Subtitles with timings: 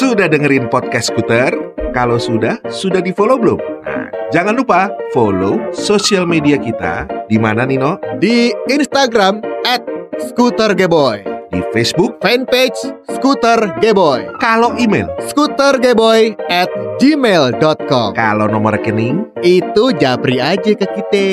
[0.00, 1.52] Sudah dengerin podcast Skuter?
[1.92, 3.60] Kalau sudah, sudah di follow belum?
[3.84, 8.00] Nah, jangan lupa follow sosial media kita di mana Nino?
[8.16, 9.84] Di Instagram at
[10.16, 11.20] Scooter Geboy
[11.52, 12.16] Di Facebook.
[12.24, 12.80] Fanpage
[13.12, 21.28] Scooter Geboy Kalau email, Scootergeboy at gmail.com kalau nomor rekening, Itu japri aja ke kita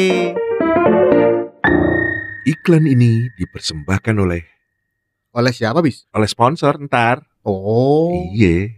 [2.43, 4.43] iklan ini dipersembahkan oleh
[5.31, 6.04] Oleh siapa bis?
[6.12, 7.23] oleh sponsor ntar.
[7.49, 8.75] Oh Iya.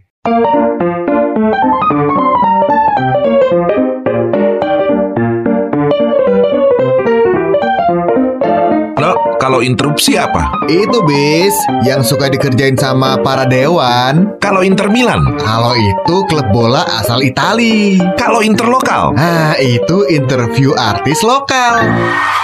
[9.00, 10.52] Lo kalau interupsi apa?
[10.68, 11.56] Itu bis
[11.88, 15.40] Yang suka dikerjain sama para dewan Kalau Inter Milan?
[15.40, 19.16] Kalau itu klub bola asal Itali Kalau interlokal?
[19.16, 21.80] Nah itu interview artis lokal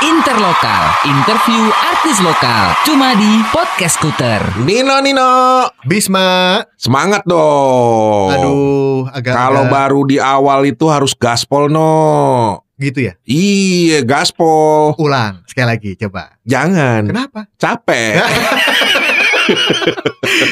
[0.00, 4.44] Interlokal, interview artis lokal, cuma di Podcast Skuter.
[4.60, 8.28] Nino Nino, Bisma semangat dong.
[8.28, 12.65] Aduh agak Kalau baru di awal itu harus gaspol no.
[12.76, 14.92] Gitu ya Iya gaspol.
[14.96, 17.40] Ulang sekali lagi coba Jangan Kenapa?
[17.56, 18.20] capek.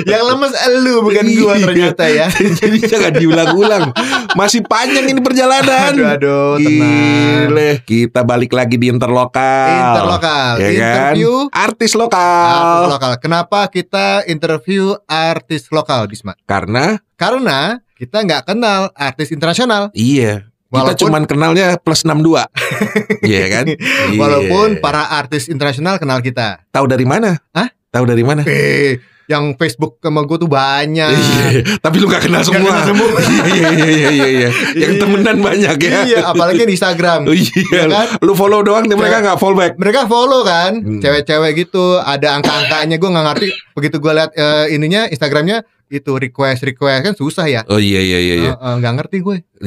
[0.07, 1.67] Yang lemes elu bukan gua Iya.
[1.67, 2.27] ternyata ya
[2.63, 3.85] Jadi jangan diulang-ulang.
[4.33, 5.93] Masih panjang ini perjalanan.
[5.93, 7.71] Aduh aduh tenang Gile.
[7.83, 9.93] Kita balik lagi di interlokal.
[9.93, 10.75] Interlokal Ya kan?
[10.79, 12.55] Interview Artis lokal.
[12.55, 16.39] artis lokal Kenapa kita interview artis lokal Bisma?
[16.45, 20.51] Karena Karena kita nggak kenal artis internasional iya.
[20.75, 22.51] Kita Walaupun- cuman kenalnya plus 62.
[23.23, 23.65] Iya kan?
[23.71, 24.19] Iya.
[24.19, 27.39] Walaupun para artis internasional kenal kita tahu dari mana?
[27.51, 27.71] Hah?
[27.89, 28.43] Tahu dari mana?
[28.43, 32.69] Eh, yang Facebook sama gue tuh banyak Iya, tapi lu gak kenal Nggak semua.
[32.69, 33.09] kenal semua.
[33.49, 34.49] Iya, iya, iya, iya, iya.
[34.75, 35.01] Yang Iya.
[35.01, 35.93] temenan banyak ya.
[36.05, 37.49] Iya, apalagi di Instagram Oh, iya.
[37.49, 38.07] Iya kan?
[38.21, 39.79] Lu follow doang, nih mereka nggak follow back.
[39.79, 41.01] Mereka follow kan, Hmm.
[41.01, 43.49] cewek-cewek gitu, ada angka-angkanya gue nggak ngerti.
[43.73, 47.61] Begitu gue lihat eh, ininya Instagramnya itu request request kan susah ya.
[47.67, 48.35] Oh iya iya iya.
[48.37, 48.53] iya.
[48.53, 49.37] Eh, eh, nggak ngerti gue.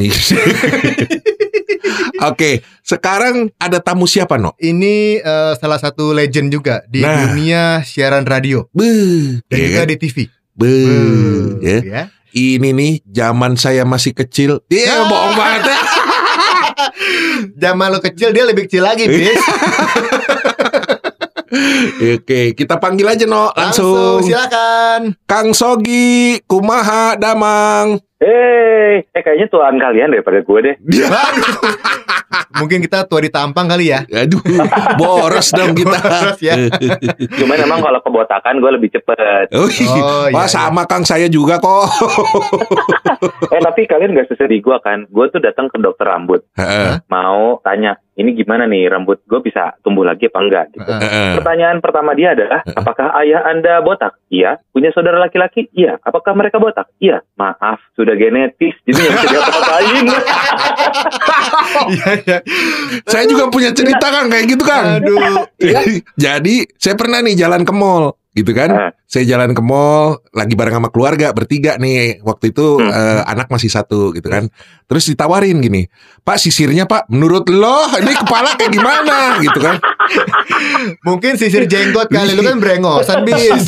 [2.19, 4.57] Oke, sekarang ada tamu siapa no?
[4.57, 7.29] Ini eh, salah satu legend juga di Nah.
[7.29, 9.87] dunia siaran radio Beuh, dan ya juga kan?
[9.87, 10.17] di TV.
[10.51, 11.79] Beuh, ya.
[11.79, 12.03] ya.
[12.29, 14.65] Ini nih zaman saya masih kecil.
[14.65, 15.05] Dia Ah.
[15.05, 15.79] bohong banget ya.
[17.59, 19.37] Zaman lo kecil dia lebih kecil lagi, bis.
[22.17, 24.19] Oke, kita panggil aja no langsung.
[24.23, 25.15] silakan.
[25.23, 28.03] Kang Sogi, Kumaha, Damang.
[28.17, 30.75] Eh, eh kayaknya tuan kalian daripada gue deh.
[32.59, 34.01] Mungkin kita tua di tampang kali ya.
[34.09, 34.41] Aduh,
[34.97, 35.97] boros dong kita.
[36.01, 36.57] Boros ya.
[37.37, 39.53] Cuman emang kalau kebotakan gue lebih cepet.
[39.53, 41.85] Oh, Oh, Wah iya, sama Kang saya juga kok.
[43.47, 45.09] Eh tapi kalian gak sesedih gue kan?
[45.09, 49.73] Gue tuh datang ke dokter rambut, Heeh, mau tanya ini gimana nih rambut gue bisa
[49.81, 50.65] tumbuh lagi apa enggak?
[50.73, 50.85] Gitu.
[50.85, 51.33] Heeh.
[51.41, 54.17] Pertanyaan pertama dia adalah, apakah ayah anda botak?
[54.29, 54.61] Iya.
[54.69, 55.65] Punya saudara laki-laki?
[55.73, 55.97] Iya.
[56.01, 56.93] Apakah mereka botak?
[57.01, 57.25] Iya.
[57.37, 60.05] Maaf, sudah genetis, jadi nggak bisa diapa-apain.
[61.87, 62.39] Iya, iya.
[63.07, 64.99] Saya juga punya cerita Kang kayak gitu Kang.
[64.99, 65.45] Aduh.
[66.15, 68.93] Jadi saya pernah nih jalan ke mall gitu kan.
[69.07, 72.19] Saya jalan ke mall lagi bareng sama keluarga bertiga nih.
[72.19, 72.91] Waktu itu Hmm.
[72.91, 74.51] eh, anak masih satu gitu kan.
[74.83, 75.87] Terus ditawarin gini,
[76.21, 79.79] Pak sisirnya Pak, menurut lo ini kepala kayak gimana gitu kan?
[81.01, 83.67] Mungkin sisir jenggot kali lu kan brengosan bis.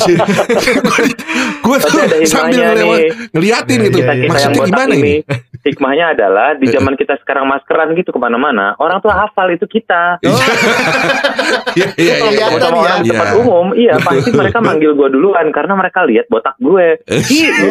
[1.60, 3.12] Gue tuh sambil nih.
[3.30, 3.98] ngeliatin Iya, gitu.
[3.98, 5.16] kita kita yang Maksudnya gimana ini, ini?
[5.62, 10.16] hikmahnya adalah di zaman kita sekarang maskeran gitu ke mana-mana, orang tuh hafal itu kita.
[10.20, 12.46] Iya iya Kalau iya.
[12.48, 12.80] ketemu Kelihatan sama ya.
[12.82, 13.36] orang di tempat Iya.
[13.38, 16.98] umum, iya pasti mereka manggil gue duluan karena mereka lihat botak gue.
[17.30, 17.70] Gitu.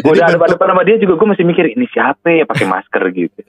[0.00, 2.66] Gue udah ada pada depan sama dia juga gue masih mikir ini siapa ya pakai
[2.68, 3.40] masker gitu.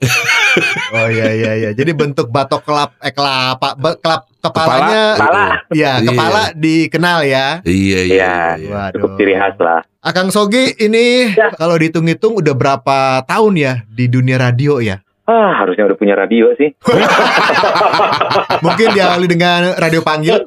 [0.92, 1.70] Oh iya iya iya.
[1.72, 5.44] Jadi bentuk batok kelap eh kelapa kelap kepalanya Kepala.
[5.72, 6.04] ya Iya.
[6.04, 7.46] kepala dikenal ya.
[7.62, 8.00] Iya iya.
[8.04, 8.36] Iya.
[8.58, 8.68] iya.
[8.68, 8.92] Waduh.
[8.98, 9.80] Cukup ciri khas lah.
[10.00, 11.52] Akang Sogi ini Ya.
[11.54, 14.98] kalau dihitung-hitung udah berapa tahun ya di dunia radio ya?
[15.22, 16.74] Ah, harusnya udah punya radio sih.
[18.66, 20.42] Mungkin diawali dengan radio panggil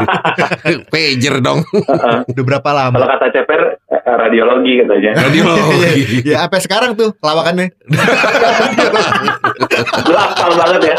[0.92, 1.60] Pager dong.
[1.68, 2.18] Heeh.
[2.32, 3.06] udah berapa Kalau lama?
[3.12, 3.60] kata Ceper,
[3.92, 5.12] eh, radiologi katanya.
[5.20, 5.92] Radiologi.
[6.32, 7.68] ya sampai sekarang tuh lawakannya.
[10.16, 10.96] Hafal banget ya.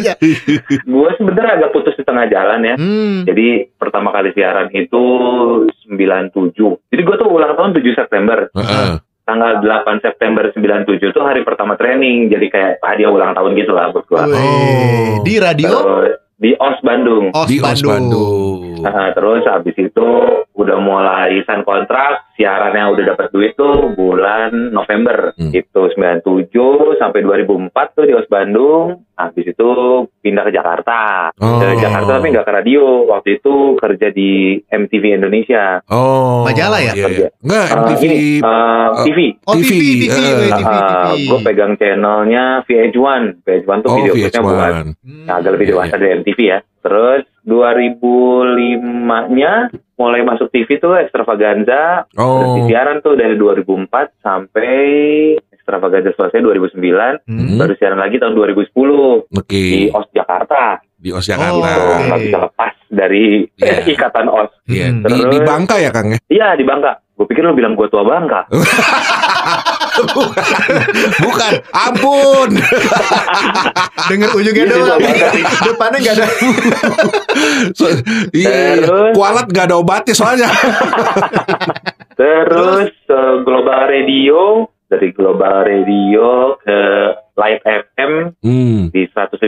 [0.00, 0.14] Iya.
[0.88, 2.74] Gue sebenernya agak putus di tengah jalan ya.
[2.80, 3.28] Hmm.
[3.28, 5.02] Jadi pertama kali siaran itu
[5.92, 6.56] 97.
[6.88, 8.48] Jadi gue tuh ulang tahun 7 September.
[8.56, 8.92] Heeh.
[9.30, 12.34] Tanggal 8 September 97 tuh hari pertama training.
[12.34, 14.26] Jadi kayak hadiah ulang tahun gitu lah buat.
[14.26, 15.22] Wih, Oh.
[15.22, 17.24] Di radio Terus di OS Bandung.
[17.30, 17.86] OS Di Os Bandung.
[17.86, 18.82] Bandung.
[18.82, 20.08] Nah, terus habis itu
[20.56, 25.52] udah mulai sign kontrak siarannya udah dapat duit tuh bulan November Hmm.
[25.52, 26.48] itu 97
[26.96, 29.68] sampai 2004 tuh di OS Bandung habis itu
[30.18, 31.60] pindah ke Jakarta Oh.
[31.60, 34.30] ke Jakarta tapi nggak ke radio waktu itu kerja di
[34.64, 36.42] MTV Indonesia Oh.
[36.42, 36.92] Majalah ya?
[36.94, 37.28] Iya, iya.
[37.38, 38.02] Enggak, Eh, MTV.
[38.02, 41.28] ini, eh, TV Oh TV, TV, TV, weh, TV, TV.
[41.28, 44.86] gue pegang channelnya VH1 VH1 tuh oh, video klipnya buat VH1.
[45.04, 45.26] Hmm.
[45.28, 46.58] Agak lebih Iya, dewasa dari MTV ya.
[46.80, 49.52] Terus 2005-nya
[49.94, 52.04] mulai masuk TV tuh Extravaganza.
[52.08, 52.54] Terus Oh.
[52.56, 54.78] di siaran tuh dari 2004 sampai
[55.50, 57.20] Extravaganza selesai 2009.
[57.22, 57.56] Hmm.
[57.56, 59.52] Baru siaran lagi tahun 2010 Oke.
[59.52, 60.80] di OS Jakarta.
[60.96, 61.68] Di OS Oh, Jakarta.
[61.68, 61.80] Gitu.
[61.80, 62.02] oke.
[62.02, 63.24] Nggak bisa lepas dari
[63.54, 63.76] Iya.
[63.94, 64.50] ikatan OS.
[64.66, 64.86] Iya.
[64.88, 65.02] Hmm.
[65.02, 66.16] Di, di Terus- Bangka ya, Kang ya?
[66.26, 66.92] Iya di Bangka.
[67.12, 68.46] Gue pikir lu bilang gue tua Bangka.
[71.20, 71.52] Bukan.
[71.70, 72.48] Ampun.
[74.06, 75.00] Dengar ujungnya Iya, doang.
[75.00, 75.28] iya.
[75.62, 76.26] Depannya nggak ada.
[77.72, 77.88] So-
[78.30, 78.84] Iya, iya.
[78.84, 79.12] Terus?
[79.12, 80.48] Kualat gak ada obatnya soalnya.
[82.14, 84.40] Terus eh, Global Radio
[84.86, 86.78] dari Global Radio ke
[87.32, 88.12] Live FM
[88.42, 88.80] Hmm.
[88.90, 89.40] di 105,8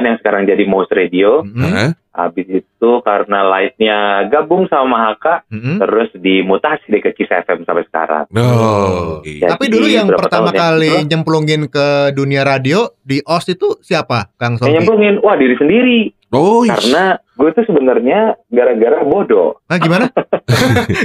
[0.00, 1.42] yang sekarang jadi Mouse Radio.
[1.42, 1.92] Hmm.
[2.16, 5.76] Habis itu karena live-nya gabung sama Mahaka, Hmm.
[5.76, 8.24] terus dimutasi deh ke Kiss FM sampai sekarang.
[8.32, 9.20] Oh.
[9.20, 10.58] Jadi Tapi dulu yang pertama ya?
[10.58, 11.04] kali Hah?
[11.04, 14.72] nyemplungin ke dunia radio di OS itu siapa, Kang Sogi?
[14.72, 16.00] nyemplungin, wah diri sendiri.
[16.28, 16.74] Oh, iya.
[16.74, 19.60] Karena gue tuh sebenarnya gara-gara bodoh.
[19.62, 20.08] Nah, gimana?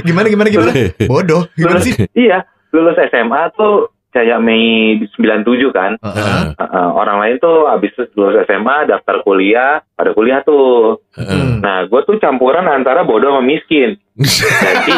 [0.02, 0.72] gimana gimana gimana?
[1.04, 1.44] Bodoh.
[1.52, 1.94] Gimana Lulus, sih?
[2.16, 5.96] iya, lulus SMA tuh kayak Mei 97 kan.
[5.98, 6.42] Heeh.
[6.60, 11.00] Uh, orang lain tuh habis lulus SMA daftar kuliah, pada kuliah tuh.
[11.16, 11.64] Hmm.
[11.64, 13.96] Nah, gue tuh campuran antara bodoh sama miskin.
[14.12, 14.92] Jadi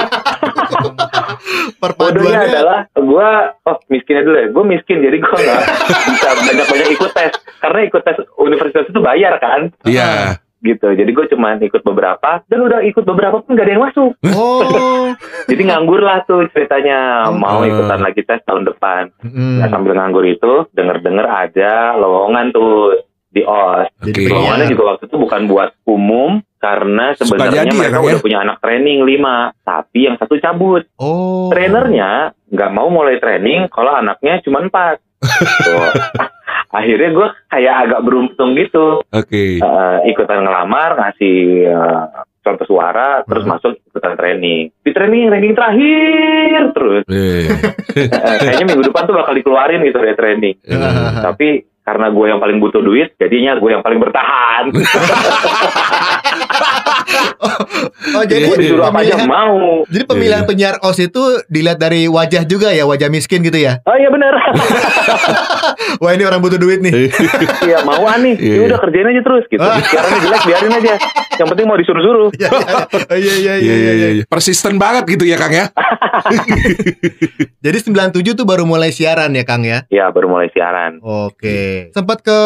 [0.75, 3.29] bodohnya Perpaduannya adalah gue,
[3.71, 4.47] oh miskinnya dulu ya.
[4.51, 5.63] Gue miskin, jadi gue nggak
[6.13, 7.33] bisa banyak-banyak ikut tes.
[7.63, 10.43] Karena ikut tes universitas itu bayar kan, Iya.
[10.65, 10.89] Gitu.
[10.91, 14.11] Jadi gue cuma ikut beberapa, dan udah ikut beberapa pun gak ada yang masuk.
[14.33, 14.65] Oh.
[15.53, 17.29] Jadi nganggur lah tuh ceritanya.
[17.31, 17.71] Mau Hmm.
[17.71, 19.13] ikutan lagi tes tahun depan.
[19.21, 19.61] Hmm.
[19.61, 23.91] Nah, sambil nganggur itu, denger-denger ada lowongan tuh di OS.
[24.01, 24.31] Oke.
[24.31, 28.05] Lowongannya juga waktu itu bukan buat umum karena sebenarnya jadi ya, mereka ya?
[28.09, 30.89] udah punya anak training lima, tapi yang satu cabut.
[30.97, 31.53] Oh.
[31.53, 35.03] Trainernya nggak mau mulai training kalau anaknya cuma empat.
[36.75, 39.63] Akhirnya gue kayak agak beruntung gitu, Oke.
[39.63, 41.37] Eh, ikutan ngelamar, ngasih
[41.71, 42.03] eh,
[42.45, 43.57] contoh suara, terus Hmm.
[43.57, 44.75] masuk ikutan training.
[44.83, 47.03] Di training ranking terakhir terus.
[47.09, 47.47] Eh.
[47.95, 50.59] Eh, kayaknya minggu depan tuh bakal dikeluarin gitu dari training.
[50.67, 51.15] Eh.
[51.23, 54.65] Tapi karena gue yang paling butuh duit, jadinya gue yang paling bertahan.
[58.15, 59.83] Oh, jadi gue disuruh apa aja mau.
[59.87, 63.81] jadi pemilihan penyiar OS itu dilihat dari wajah juga ya, wajah miskin gitu ya.
[63.83, 64.35] Oh iya bener.
[66.03, 66.93] Wah, ini orang butuh duit nih.
[67.65, 68.35] Iya mauan nih.
[68.37, 68.67] Iya, Ya iya.
[68.69, 69.63] udah kerjain aja terus gitu.
[69.63, 70.95] Siarannya jelek biarin aja.
[71.35, 72.29] Yang penting mau disuruh-suruh.
[72.37, 72.51] Iya,
[73.17, 74.09] iya, iya, Iya, iya, iya.
[74.21, 74.25] iya.
[74.29, 75.67] Persisten banget gitu ya, Kang ya?
[77.59, 79.83] Jadi 97 tuh baru mulai siaran ya, Kang ya.
[79.89, 81.01] Ya baru mulai siaran.
[81.03, 81.74] Oke.
[81.95, 82.39] Sempat ke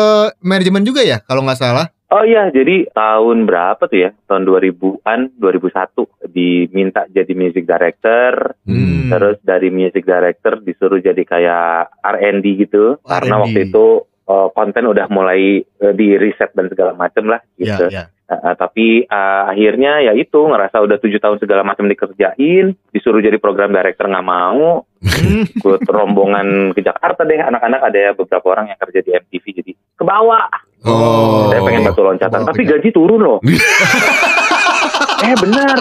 [0.43, 1.87] manajemen juga ya kalau nggak salah.
[2.09, 4.11] Oh iya, jadi tahun berapa tuh ya?
[4.25, 8.57] Tahun 2000-an, 2001 diminta jadi music director.
[8.65, 9.13] Hmm.
[9.13, 12.97] Terus dari music director disuruh jadi kayak R&D gitu.
[13.05, 17.93] Karena waktu itu eh, konten udah mulai eh, di riset dan segala macem lah gitu.
[17.93, 18.09] ya.
[18.09, 23.25] Eh, eh, tapi eh, akhirnya ya itu ngerasa udah tujuh tahun segala macam dikerjain, disuruh
[23.25, 24.85] jadi program director nggak mau,
[25.59, 27.41] ikut rombongan ke Jakarta deh.
[27.41, 30.69] Anak-anak ada ya beberapa orang yang kerja di MTV jadi ke bawah.
[30.87, 31.51] Oh.
[31.51, 33.43] saya pengen batu loncatan Oh, tapi gaji turun loh
[35.20, 35.79] eh benar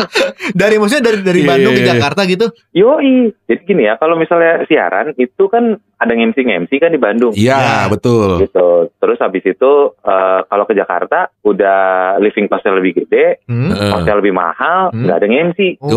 [0.51, 1.91] Dari maksudnya dari dari Iya, Bandung iya, ke iya.
[1.93, 2.45] Jakarta gitu.
[2.71, 5.63] yoi jadi gini ya kalau misalnya siaran itu kan
[5.97, 7.77] ada MC MC kan di Bandung Iya, Ya.
[7.87, 8.41] betul.
[8.41, 8.67] gitu
[8.97, 11.79] terus habis itu eh, kalau ke Jakarta udah
[12.17, 13.73] living costnya lebih gede Hmm.
[13.93, 15.03] Hotel lebih mahal Hmm.
[15.03, 15.89] nggak ada MC Oh,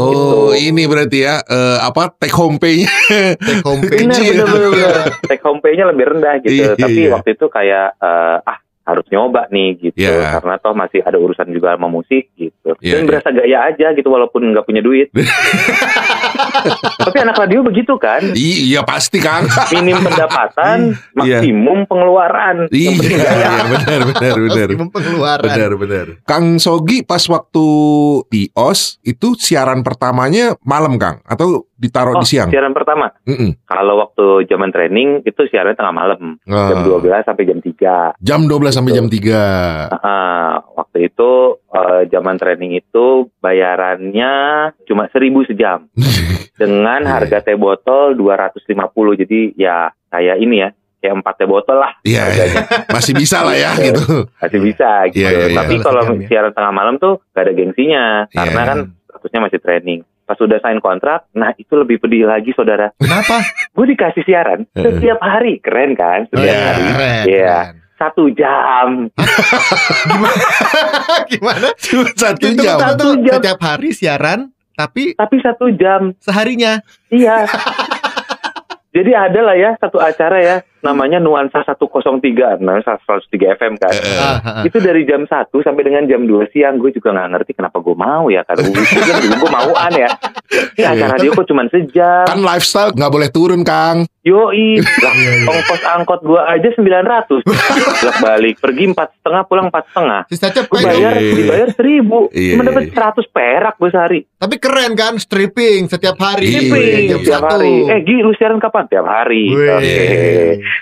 [0.52, 0.70] Gitu.
[0.70, 2.88] ini berarti ya eh, apa take home pay-nya.
[3.36, 3.98] Take home pay.
[3.98, 4.32] Bener, Kecil.
[4.34, 4.94] bener, bener, bener.
[5.30, 6.52] Take home pay-nya lebih rendah gitu.
[6.52, 7.10] Iya, Tapi iya.
[7.10, 8.58] waktu itu kayak eh, ah
[8.90, 9.96] harus nyoba nih gitu.
[9.96, 10.36] Iya.
[10.36, 12.74] Karena toh masih ada urusan juga sama musik gitu.
[12.78, 13.08] Iya, Dan iya.
[13.08, 15.08] berasa gaya aja gitu walaupun nggak punya duit.
[17.00, 18.20] Tapi anak radio begitu kan.
[18.34, 19.46] I- Iya pasti Kang.
[19.72, 20.92] Minim pendapatan,
[21.24, 21.40] Iya.
[21.40, 22.56] maksimum pengeluaran.
[22.68, 23.32] Yang Iya, gaya.
[23.32, 24.68] iya, benar benar benar.
[24.68, 25.44] Maksimum pengeluaran.
[25.46, 26.06] Benar benar.
[26.22, 27.66] Kang Sogi pas waktu
[28.28, 32.46] di OS itu siaran pertamanya malam Kang atau ditaruh Oh, di siang?
[32.46, 33.08] siaran pertama.
[33.24, 33.56] Mm-mm.
[33.64, 36.36] Kalau waktu zaman training itu siarannya tengah malam.
[36.44, 38.12] Jam Ah, 12 sampai jam 3.
[38.20, 39.88] jam 12 sampai jam 3.
[39.90, 41.30] Ah, waktu itu
[41.66, 44.32] eh, zaman training itu bayarannya
[44.84, 45.88] cuma 1000 sejam
[46.60, 47.10] dengan Iya.
[47.16, 48.68] harga teh botol 250
[49.16, 52.60] jadi ya kayak ini ya kayak empat teh botol lah Iya, harganya
[52.90, 53.84] masih bisa lah ya Iya.
[53.86, 54.04] gitu.
[54.36, 55.56] masih bisa gitu Iya, iya, iya.
[55.56, 56.26] tapi Kalau ya.
[56.26, 58.68] siaran tengah malam tuh gak ada gengsinya karena Iya.
[58.68, 62.94] kan statusnya masih training pas udah sign kontrak, nah itu lebih pedih lagi saudara.
[62.94, 63.42] Kenapa?
[63.74, 66.30] Gue dikasih siaran setiap hari, keren kan?
[66.30, 67.58] Oh, Setiap iya, hari, keren, Iya.
[67.66, 67.74] keren.
[67.98, 68.88] satu jam.
[71.26, 71.68] Gimana?
[71.84, 72.78] Cuma satu jam.
[72.78, 73.34] Satu jam.
[73.36, 74.40] setiap hari siaran,
[74.72, 76.78] tapi Tapi satu jam, seharinya.
[77.08, 77.44] iya.
[78.94, 83.94] Jadi ada lah ya satu acara ya, namanya Nuansa 103, namanya 103 FM kan.
[84.16, 84.62] Ah.
[84.62, 87.92] Itu dari jam 1 sampai dengan jam 2 siang gue juga nggak ngerti kenapa gue
[87.92, 88.72] mau ya kan dulu
[89.36, 90.08] gue mauan ya.
[90.74, 92.24] Ini acara dia kok cuma sejam.
[92.26, 94.04] Kan lifestyle nggak boleh turun, Kang.
[94.20, 95.14] Yoi, lah
[95.48, 100.20] ongkos angkot gue aja 900 Bolak balik, pergi empat setengah, pulang empat setengah.
[100.60, 101.32] Gue bayar, Iya.
[101.32, 103.08] dibayar seribu, Iya, cuma dapat iya.
[103.16, 104.20] 100 perak gue sehari.
[104.36, 106.46] Tapi keren kan stripping setiap hari.
[106.46, 107.52] Iya, Shipping Jam tiap satu.
[107.56, 107.74] hari.
[107.88, 108.84] Eh Gi, lu siaran kapan?
[108.88, 109.44] Tiap hari.
[109.50, 110.04] Oke.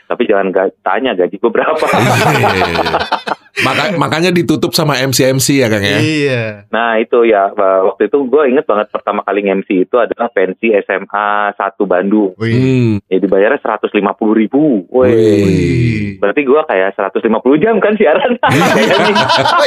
[0.06, 1.86] Tapi jangan ga- tanya gaji gue berapa.
[3.58, 5.98] Maka, makanya ditutup sama MC-MC ya, Kang ya.
[5.98, 6.42] Iya.
[6.70, 11.28] Nah itu ya waktu itu gue inget banget pertama kali MC itu adalah pensi SMA
[11.58, 12.38] 1 Bandung.
[12.38, 12.54] Wih.
[12.54, 12.92] Hmm.
[13.10, 13.98] Ya dibayarnya 150
[14.38, 14.86] ribu.
[14.94, 15.10] Woi.
[15.10, 16.22] Wih.
[16.22, 18.32] Berarti gue kayak 150 jam kan siaran.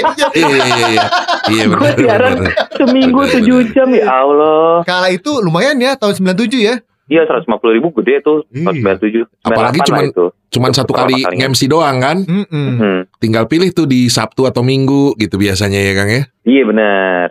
[0.01, 0.27] Iya.
[0.31, 1.03] Iya, iya,
[1.51, 1.63] iya.
[1.67, 2.33] Gue siaran
[2.75, 4.83] seminggu 7 jam ya Allah.
[4.87, 6.75] Kala itu lumayan ya tahun 97 ya.
[7.11, 8.71] Iya 150 ribu gede tuh Iya.
[8.71, 9.27] tahun 97.
[9.43, 10.25] Apalagi 98 lah cuman- itu.
[10.49, 11.19] Cuman Itu satu kali.
[11.27, 12.17] MC doang kan.
[12.23, 12.69] Mm-mm.
[12.77, 12.99] Hmm.
[13.19, 16.23] Tinggal pilih tuh di Sabtu atau Minggu gitu biasanya ya, Kang ya.
[16.43, 17.27] Iya benar.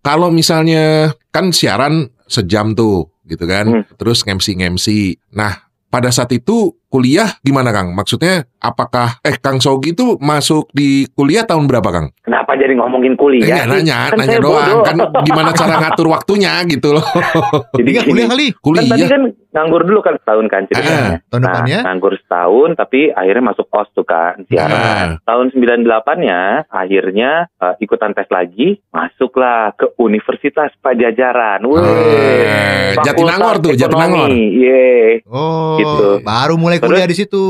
[0.00, 3.64] Kalau misalnya kan siaran sejam tuh gitu kan.
[3.70, 3.84] Hmm.
[3.96, 5.16] Terus ngemsi-ngemsi.
[5.32, 5.52] Nah,
[5.88, 7.90] pada saat itu kuliah gimana Kang?
[7.90, 12.06] Maksudnya apakah eh Kang Sogi itu masuk di kuliah tahun berapa Kang?
[12.22, 13.66] Kenapa jadi ngomongin Eh, kuliah?
[13.66, 13.66] sih?
[13.66, 14.86] nanya, Kan nanya doang bodoh.
[14.86, 17.02] kan gimana cara ngatur waktunya gitu loh.
[17.74, 18.46] Jadi gini, kuliah kali.
[18.54, 19.08] kan tadi Kuliah.
[19.08, 21.18] kan nganggur dulu kan setahun kan ceritanya.
[21.24, 21.78] Tahun Nah, depannya?
[21.84, 25.18] nganggur setahun tapi akhirnya masuk OS tuh kan siaran.
[25.20, 31.58] Tahun 98-nya akhirnya eh, ikutan tes lagi, masuklah ke Universitas Pajajaran.
[31.64, 31.82] Wih.
[31.82, 34.30] Eh, Jatinangor tuh, Jatinangor.
[34.30, 35.26] Iya.
[35.26, 36.06] Oh, Gitu.
[36.20, 36.78] baru mulai?
[36.86, 37.44] Kuliah di situ.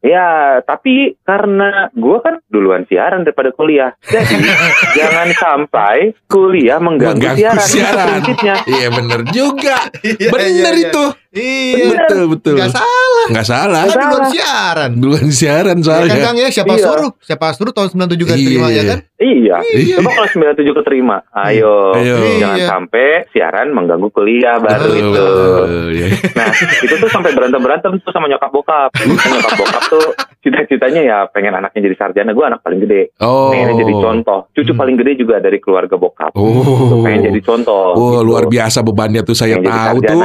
[0.00, 0.28] Ya,
[0.62, 3.92] tapi karena gue kan duluan siaran daripada kuliah.
[4.02, 4.38] Jadi,
[4.98, 8.22] jangan sampai kuliah mengganggu, Mengganggu siaran.
[8.24, 8.64] siaran.
[8.64, 9.76] Iya bener juga.
[9.98, 10.88] Iya, Bener iya, iya.
[10.88, 11.04] itu.
[11.28, 11.92] Iya.
[11.92, 12.56] Betul betul.
[12.56, 13.26] Enggak salah.
[13.28, 13.82] Nggak salah.
[13.84, 14.32] Kan duluan salah.
[14.32, 14.90] siaran.
[14.96, 16.16] Duluan siaran Ya kan soalnya.
[16.24, 16.84] Kang ya, siapa Iya.
[16.84, 17.10] suruh?
[17.20, 18.98] Siapa suruh tahun 97 kan terima ya kan?
[19.18, 19.56] Iya.
[19.68, 19.96] Iya.
[20.00, 21.16] Coba kalau 97 keterima.
[21.30, 21.92] Ayo.
[21.92, 22.16] Ayo.
[22.38, 22.66] Jangan Iya.
[22.66, 25.10] sampai siaran mengganggu kuliah baru Betul, itu.
[25.12, 26.06] betul, ya.
[26.32, 26.48] Nah,
[26.80, 28.90] itu tuh sampai berantem-berantem tuh sama nyokap bokap.
[28.96, 30.06] nyokap bokap tuh
[30.38, 32.32] cita-citanya ya pengen anaknya jadi sarjana.
[32.32, 33.12] Gue anak paling gede.
[33.20, 33.52] Oh.
[33.52, 34.40] Pengennya jadi contoh.
[34.54, 34.80] Cucu Hmm.
[34.80, 36.32] paling gede juga dari keluarga bokap.
[36.32, 37.04] Oh.
[37.04, 37.92] Pengen jadi contoh.
[37.92, 38.24] Oh, gitu.
[38.24, 40.22] luar biasa bebannya tuh saya Pengen tahu tuh.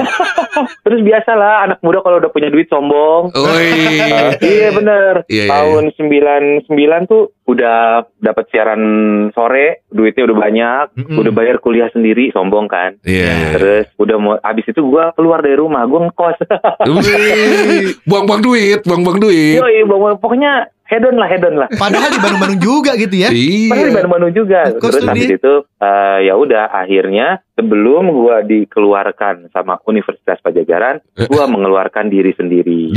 [0.84, 3.32] Terus biasalah anak muda kalau udah punya duit sombong.
[3.32, 5.14] Eh, iya bener.
[5.26, 6.70] Iya, iya, Tahun 99
[7.10, 8.82] tuh udah dapat siaran
[9.30, 11.18] sore, duitnya udah banyak, Mm-mm.
[11.18, 12.94] udah bayar kuliah sendiri, sombong kan.
[13.02, 13.58] Iya.
[13.58, 16.38] Terus udah mau abis itu gua keluar dari rumah, gua ngekos.
[18.08, 19.58] Buang-buang duit, buang-buang duit.
[19.58, 21.68] Yoi, bawa- pokoknya hedon lah, hedon lah.
[21.72, 23.30] Padahal di Bandung-Bandung juga gitu ya.
[23.30, 23.94] Padahal di Iya.
[23.94, 24.60] Bandung-Bandung juga.
[24.74, 32.10] Terus habis itu eh, ya udah akhirnya sebelum gua dikeluarkan sama Universitas Pajajaran, gua mengeluarkan
[32.10, 32.90] diri sendiri.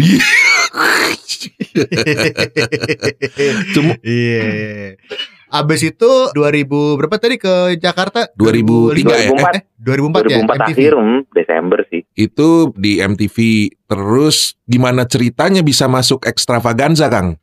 [3.73, 4.97] Cuma- Iya.
[5.53, 6.65] Abis itu 2000
[6.97, 8.25] berapa tadi ke Jakarta?
[8.33, 9.29] 2003 ya?
[9.29, 9.53] 2004.
[9.53, 10.37] Eh, 2004, ya?
[10.41, 10.65] 2004 MTV.
[10.73, 12.01] akhir, hmm, Desember sih.
[12.17, 13.37] Itu di MTV.
[13.85, 17.37] Terus gimana ceritanya bisa masuk ekstravaganza, Kang?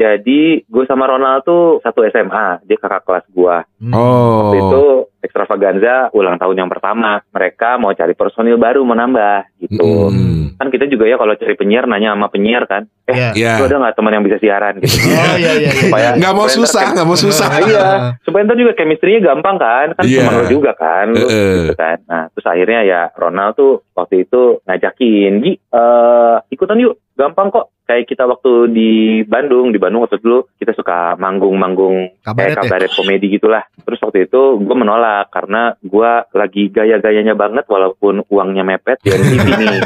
[0.00, 3.60] Jadi gue sama Ronald tuh satu SMA, dia kakak kelas gua.
[3.76, 3.92] Hmm.
[3.92, 4.48] Oh.
[4.56, 4.82] Itu
[5.20, 7.20] ekstravaganza ulang tahun yang pertama.
[7.28, 10.08] Mereka mau cari personil baru mau nambah gitu.
[10.08, 10.56] Mm.
[10.56, 13.32] Kan kita juga ya kalau cari penyiar nanya sama penyiar kan, eh.
[13.36, 13.60] Ya.
[13.60, 14.92] lu ada nggak teman yang bisa siaran gitu.
[15.08, 15.72] Oh iya iya iya.
[15.76, 17.48] Supaya- Nggak mau susah, nggak mau susah.
[17.48, 17.86] Nah, iya,
[18.24, 20.24] supaya ntar juga chemistry-nya gampang kan, kan Iya.
[20.24, 21.68] teman lu juga kan, lu, Heeh.
[21.68, 21.96] gitu kan.
[22.08, 27.68] Nah, terus akhirnya ya Ronald tuh waktu itu ngajakin, Gi, eh, ikutan yuk, gampang kok.
[27.90, 28.90] Kayak kita waktu di
[29.24, 32.62] Bandung, di Bandung waktu dulu kita suka manggung-manggung Kabaret kayak ya?
[32.62, 33.66] kabaret komedi gitulah.
[33.80, 39.46] Terus waktu itu gue menolak karena gue lagi gaya-gayanya banget walaupun uangnya mepet di MTV
[39.64, 39.80] nih.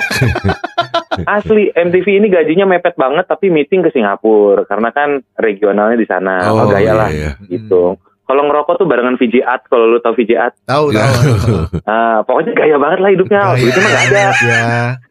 [1.24, 6.44] Asli MTV ini gajinya mepet banget tapi meeting ke Singapura karena kan regionalnya di sana.
[6.44, 7.40] Oh, Oh, gaya lah iya.
[7.46, 7.96] gitu.
[8.24, 10.54] Kalau ngerokok tuh barengan VJ Art kalau lu tau VJ Art.
[10.62, 11.04] Tahu Ya.
[11.04, 11.32] tahu.
[11.84, 13.40] Ah, pokoknya gaya banget lah hidupnya.
[13.52, 14.22] Gaya Itu mah gak ada.
[14.42, 14.64] Ya.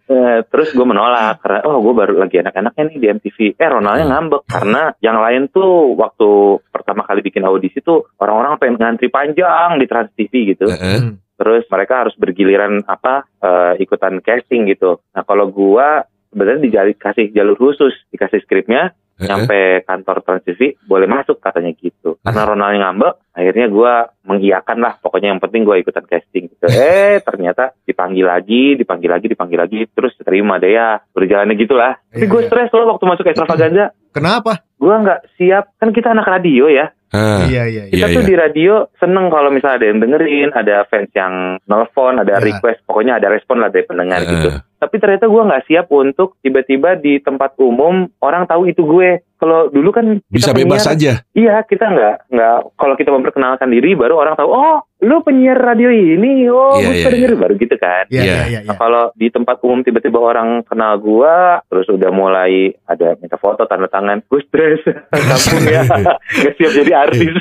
[0.03, 3.37] Eh, terus gue menolak karena oh gue baru lagi enak-enaknya nih di MTV.
[3.55, 8.75] Eh Ronaldnya ngambek karena yang lain tuh waktu pertama kali bikin audisi tuh orang-orang pengen
[8.83, 10.67] ngantri panjang di Trans TV gitu.
[10.67, 10.99] Heeh.
[10.99, 11.23] Hmm.
[11.39, 14.99] Terus mereka harus bergiliran apa eh, ikutan casting gitu.
[15.15, 16.03] Nah kalau gua
[16.35, 18.91] sebenarnya dikasih jalur khusus, dikasih skripnya,
[19.25, 22.19] Nyampe kantor Transtv boleh masuk katanya gitu.
[22.19, 24.93] Karena Ronaldnya ngambek, akhirnya gua mengiyakan lah.
[24.97, 26.65] Pokoknya yang penting gua ikutan casting gitu.
[26.73, 30.99] Eh ternyata dipanggil lagi, dipanggil lagi, dipanggil lagi, terus terima deh ya.
[31.11, 31.99] Berjalannya gitu lah.
[32.09, 32.47] Tapi Iya, gue iya.
[32.47, 33.85] stres loh waktu masuk extravaganza.
[34.13, 34.61] Kenapa?
[34.77, 36.91] Gua nggak siap, kan kita anak radio ya.
[37.09, 37.93] ah, Iya iya iya.
[37.93, 38.29] Kita Iya, tuh iya.
[38.29, 42.43] di radio seneng kalau misalnya ada yang dengerin, ada fans yang nelfon, ada Iya.
[42.43, 44.49] request, pokoknya ada respon lah dari pendengar Eh, gitu.
[44.83, 49.23] Tapi ternyata gue nggak siap untuk tiba-tiba di tempat umum orang tahu itu gue.
[49.35, 51.13] Kalau dulu kan bisa kita bebas penyiar- aja.
[51.33, 55.91] Iya kita nggak nggak kalau kita memperkenalkan diri baru orang tahu oh lu penyiar radio
[55.91, 58.07] ini oh Iya, gue suka denger baru gitu kan.
[58.07, 58.31] Iya Iya.
[58.31, 58.59] iya iya.
[58.63, 62.51] Nah, kalau di tempat umum tiba-tiba orang kenal gua, terus udah mulai
[62.85, 64.79] ada minta foto, tanda tangan, gue stres,
[65.11, 67.35] kampung ya, nggak siap jadi artis.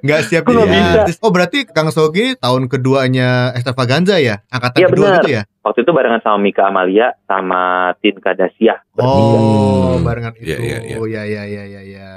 [0.00, 0.92] Nggak siap Gua jadi bisa.
[0.98, 1.16] artis.
[1.20, 4.40] Oh berarti Kang Sogi tahun keduanya Extravaganza ya?
[4.48, 5.22] Angkatan Iya, kedua benar.
[5.22, 5.42] gitu ya?
[5.62, 7.62] Waktu itu barengan sama Mika Amalia sama
[8.02, 8.82] Tin Kadasia.
[8.98, 10.02] Oh, Hmm.
[10.02, 10.50] barengan itu.
[10.50, 10.96] Iya, iya, iya.
[10.98, 12.10] Oh, iya, iya, iya, iya, iya.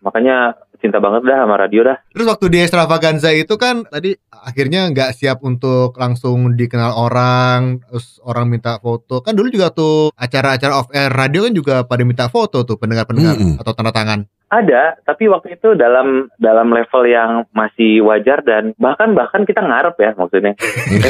[0.00, 0.36] Makanya
[0.78, 1.98] cinta banget dah sama radio dah.
[2.08, 8.22] Terus waktu di Extravaganza itu kan tadi akhirnya nggak siap untuk langsung dikenal orang, terus
[8.22, 9.18] orang minta foto.
[9.20, 13.34] Kan dulu juga tuh acara-acara off air radio kan juga pada minta foto tuh pendengar-pendengar
[13.34, 13.58] Mm-mm.
[13.58, 14.22] atau tanda tangan.
[14.48, 19.92] Ada, tapi waktu itu dalam dalam level yang masih wajar dan bahkan bahkan kita ngarep
[19.94, 20.56] ya maksudnya.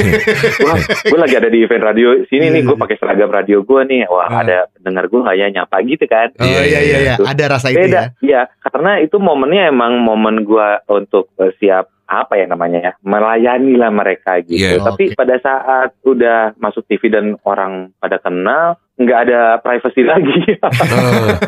[0.67, 4.11] Wah, gue lagi ada di event radio sini nih, gue pakai seragam radio gue nih.
[4.11, 4.43] Wah, Ah.
[4.43, 6.29] ada pendengar gue nggak ya nyapa gitu kan.
[6.35, 7.15] Oh Iya, iya iya iya, iya.
[7.23, 7.85] ada rasa itu ya.
[7.87, 8.43] Beda, iya.
[8.59, 13.93] Karena itu momennya emang momen gua untuk eh, siap apa ya namanya ya, melayani lah
[13.93, 14.59] mereka gitu.
[14.59, 14.83] Iya.
[14.83, 15.15] Tapi Oke.
[15.15, 20.59] pada saat udah masuk TV dan orang pada kenal, nggak ada privacy lagi.
[20.59, 21.39] Oh.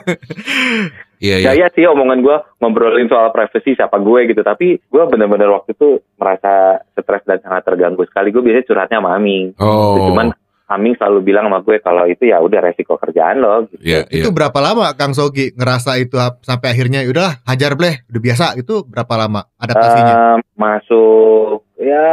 [1.21, 1.47] Iya, iya.
[1.53, 4.41] Gaya sih omongan gua ngobrolin soal privacy siapa gue gitu.
[4.41, 8.33] Tapi gua bener-bener waktu itu merasa stres dan sangat terganggu sekali.
[8.33, 9.53] Gue biasanya curhatnya sama Aming.
[9.61, 10.01] Oh.
[10.11, 10.33] Cuman
[10.71, 13.69] Aming selalu bilang sama gue kalau itu ya udah resiko kerjaan lo.
[13.69, 13.85] Gitu.
[13.85, 14.23] Iya, iya.
[14.25, 18.47] Itu berapa lama Kang Sogi ngerasa itu sampai akhirnya udah hajar bleh, udah biasa.
[18.57, 20.15] Itu berapa lama adaptasinya?
[20.15, 22.09] Eh, masuk ya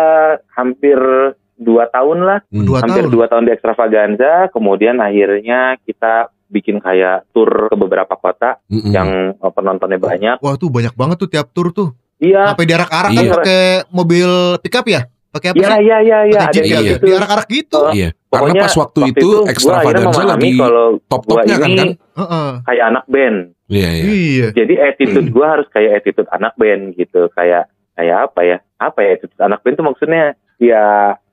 [0.58, 1.00] hampir
[1.56, 2.40] dua tahun lah.
[2.50, 2.66] Hmm.
[2.66, 3.14] Dua hampir tahun.
[3.14, 8.90] dua tahun di extravaganza kemudian akhirnya kita bikin kayak tour ke beberapa kota Mm-mm.
[8.90, 11.92] yang eh, penontonnya banyak Wah tuh banyak banget tuh tiap tur tuh.
[12.18, 13.34] iya Sampai diarak-arak kan Iya.
[13.34, 15.02] pakai mobil pickup ya?
[15.28, 15.80] Pakai apa iya sih?
[15.84, 16.80] iya iya iya ada jeep iya, ya?
[16.80, 16.92] iya.
[16.94, 17.78] gitu Diarak-arak gitu.
[17.78, 17.92] Oh.
[17.92, 18.10] Iya.
[18.10, 20.52] Karena Pokoknya pas waktu, waktu itu akhirnya extravaganza lagi
[21.06, 21.90] top-topnya kan kan?
[22.18, 22.50] Heeh.
[22.64, 24.04] kayak anak band Iya, iya.
[24.08, 24.48] Iya.
[24.56, 29.10] jadi attitude gua harus kayak attitude anak band gitu kayak kayak apa ya apa ya
[29.14, 30.24] attitude anak band tuh maksudnya
[30.58, 30.84] ya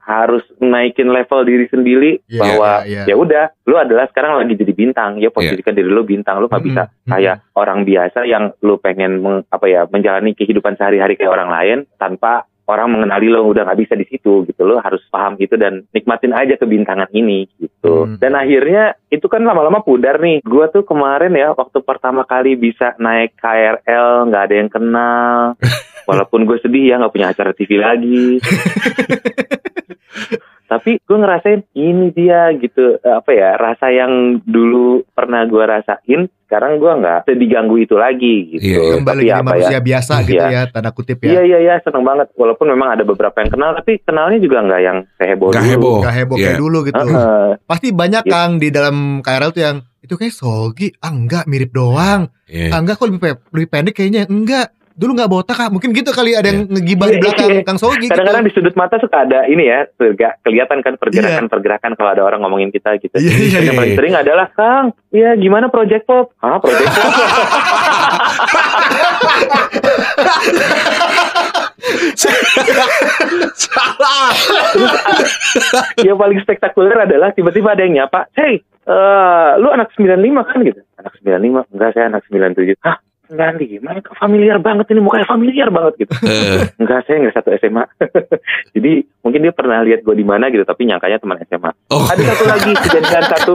[0.04, 3.02] harus naikin level diri sendiri Iya, bahwa iya, iya.
[3.08, 6.60] ya udah lu adalah sekarang lagi jadi bintang ya posisikan diri lu bintang lu nggak
[6.62, 7.08] bisa Mm-mm.
[7.08, 11.78] kayak orang biasa yang lu pengen meng- apa ya menjalani kehidupan sehari-hari kayak orang lain
[11.94, 15.84] tanpa orang mengenali lo udah nggak bisa di situ gitu lo harus paham itu dan
[15.90, 17.72] nikmatin aja kebintangan ini gitu
[18.04, 18.16] Hmm.
[18.16, 22.96] dan akhirnya itu kan lama-lama pudar nih gua tuh kemarin ya waktu pertama kali bisa
[22.96, 25.52] naik KRL nggak ada yang kenal
[26.04, 28.38] walaupun gue sedih ya nggak punya acara TV lagi
[30.64, 36.78] tapi gue ngerasain ini dia gitu apa ya rasa yang dulu pernah gue rasain sekarang
[36.78, 38.94] gue nggak diganggu itu lagi gitu Iya, iya.
[38.96, 40.48] Kembali tapi apa ya manusia biasa gitu Iya.
[40.50, 41.42] ya, tanda kutip Iya ya.
[41.42, 44.98] iya iya seneng banget walaupun memang ada beberapa yang kenal tapi kenalnya juga nggak yang
[45.14, 45.72] seheboh Nggak dulu.
[45.74, 45.96] heboh.
[46.00, 46.44] Gak heboh Iya.
[46.46, 47.02] kayak dulu gitu.
[47.02, 47.48] Heeh.
[47.60, 48.32] Pasti banyak Iya.
[48.32, 52.22] Kang di dalam KRL tuh yang itu kayak Sogi, ah enggak mirip doang.
[52.46, 52.70] Iya.
[52.70, 54.22] Ah enggak kok lebih, pe- lebih pendek kayaknya.
[54.26, 54.68] Enggak.
[54.94, 55.68] Dulu nggak botak kah?
[55.68, 57.62] Mungkin gitu kali ada yang ngegibah di Iya, belakang iya.
[57.66, 58.50] Kang Sogi Kadang-kadang gitu.
[58.50, 62.70] di sudut mata suka ada ini ya, terga- kelihatan kan pergerakan-pergerakan kalau ada orang ngomongin
[62.70, 63.18] kita gitu.
[63.18, 63.98] Iya, Dan yang iya, paling iya.
[63.98, 66.30] sering adalah Kang, ya gimana Project Pop?
[66.38, 67.12] Hah Project Pop?
[73.54, 74.30] Salah.
[76.00, 80.80] yang paling spektakuler adalah tiba-tiba ada yang nyapa, hey, eh, lu anak 95 kan gitu?
[80.98, 81.64] Anak 95?
[81.72, 82.78] Enggak, saya anak 97.
[82.80, 82.96] Hah?
[83.34, 83.82] 95?
[83.82, 86.12] Ini kok familiar banget ini, mukanya familiar banget gitu.
[86.24, 87.84] Eh, Enggak, saya nggak satu SMA.
[88.74, 91.70] Jadi mungkin dia pernah lihat gue di mana gitu, tapi nyangkanya teman SMA.
[91.88, 92.04] oh.
[92.04, 93.54] Ada satu lagi kejadian satu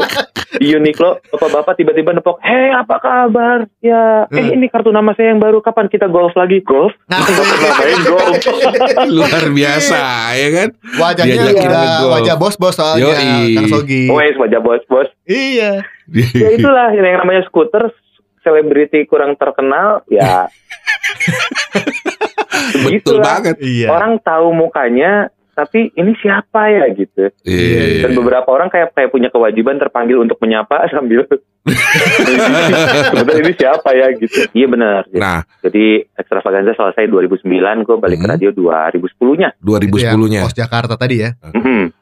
[0.56, 3.60] di Uniqlo, bapak-bapak tiba-tiba nepok, hei apa kabar?
[3.80, 4.56] Ya, eh Hmm.
[4.56, 6.60] ini kartu nama saya yang baru, kapan kita golf lagi?
[6.62, 6.92] Golf?
[7.06, 7.22] Nah.
[7.22, 8.34] Main golf.
[9.08, 10.02] Luar biasa
[10.34, 10.70] ya kan?
[10.96, 12.12] Wajahnya ngegolf.
[12.12, 13.56] wajah bos-bos soalnya Yoi.
[13.56, 14.04] Kang Sogi.
[14.10, 15.08] Wajah bos-bos.
[15.24, 15.86] Iya.
[16.10, 17.94] Ya itulah yang namanya skuter,
[18.50, 20.50] selebriti kurang terkenal, ya.
[22.70, 23.24] Betul Begitulah.
[23.24, 23.56] banget.
[23.62, 23.88] Iya.
[23.88, 27.30] Orang tahu mukanya, tapi ini siapa ya gitu.
[27.44, 28.06] Iya.
[28.06, 31.26] Dan beberapa orang kayak kayak punya kewajiban terpanggil untuk menyapa sambil
[31.70, 34.40] sebenarnya ini siapa ya gitu.
[34.54, 35.02] Iya benar.
[35.12, 37.44] Nah, Jadi extravaganza selesai 2009,
[37.84, 38.34] gue balik ke Hmm.
[38.34, 39.50] radio 2010-nya.
[39.56, 40.42] Itu yang 2010-nya.
[40.48, 41.30] Pos Jakarta tadi ya.
[41.52, 41.99] Mhm.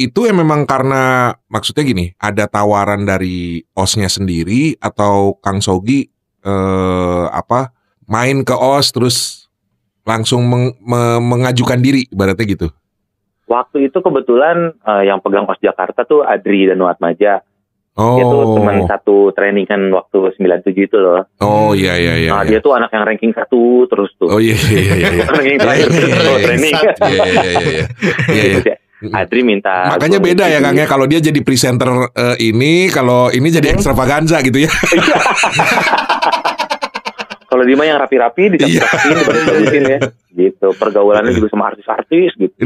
[0.00, 6.08] Itu ya memang karena maksudnya gini, ada tawaran dari OS-nya sendiri atau Kang Sogi
[6.40, 7.76] eh apa
[8.08, 9.16] main ke OS terus
[10.08, 12.68] langsung meng- me- mengajukan diri ibaratnya gitu.
[13.44, 17.44] Waktu itu kebetulan eh, yang pegang OS Jakarta tuh Adri dan Watmaja.
[18.00, 18.16] Oh.
[18.16, 21.28] Dia tuh teman satu trainingan waktu 97 itu loh.
[21.44, 22.30] Oh iya iya iya.
[22.32, 22.56] nah, iya.
[22.56, 24.32] dia tuh anak yang ranking satu terus tuh.
[24.32, 25.24] Oh iya iya iya iya.
[25.36, 26.38] ranking terakhir iya, iya, iya.
[26.40, 26.74] training.
[26.80, 27.84] Iya iya iya iya.
[28.32, 28.60] Iya iya.
[28.64, 29.88] Ya, Adri minta.
[29.88, 30.58] Makanya beda ya.
[30.60, 33.76] Kang ya kalau dia jadi presenter eh, ini kalau ini jadi Hmm.
[33.76, 34.70] extravaganza gitu ya.
[37.50, 39.98] Kalau dia mah yang rapi-rapi dicap-capin dibagus-bagusin ya.
[40.30, 40.66] Gitu.
[40.70, 42.54] Pergaulannya juga sama artis-artis gitu.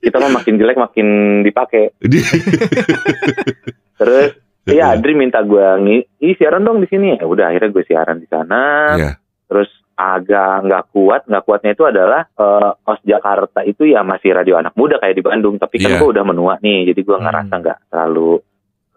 [0.00, 1.06] Kita mah makin jelek makin
[1.44, 1.92] dipakai.
[4.00, 4.30] Terus
[4.66, 7.14] Iya, Adri minta gue ngisi siaran dong di sini.
[7.14, 8.62] Ya udah, akhirnya gue siaran di sana.
[8.98, 9.10] Iya.
[9.46, 14.54] Terus agak nggak kuat, nggak kuatnya itu adalah eh, OS Jakarta itu ya masih radio
[14.54, 15.56] anak muda kayak di Bandung.
[15.56, 15.98] Tapi kan Iya.
[15.98, 17.24] gue udah menua nih, jadi gue Hmm.
[17.24, 18.32] ngerasa nggak terlalu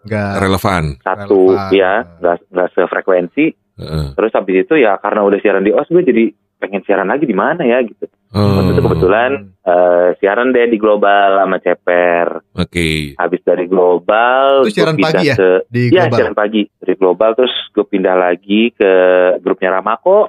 [0.00, 0.32] Enggak.
[0.38, 0.84] Relevan.
[0.98, 1.72] satu Relevan.
[1.72, 3.44] ya, nggak nggak sefrekuensi.
[3.76, 4.06] Heeh.
[4.12, 6.24] Terus habis itu ya karena udah siaran di OS, gue jadi
[6.56, 8.04] pengen siaran lagi di mana ya gitu.
[8.30, 12.26] Waktu itu kebetulan eh, siaran deh di Global sama Ceper.
[12.54, 13.16] Oke.
[13.16, 15.34] Habis dari Global, Itu siaran pindah pagi ya?
[15.34, 16.16] ke Di Iya, global.
[16.16, 18.92] siaran pagi dari Global terus gue pindah lagi ke
[19.38, 20.28] grupnya Ramako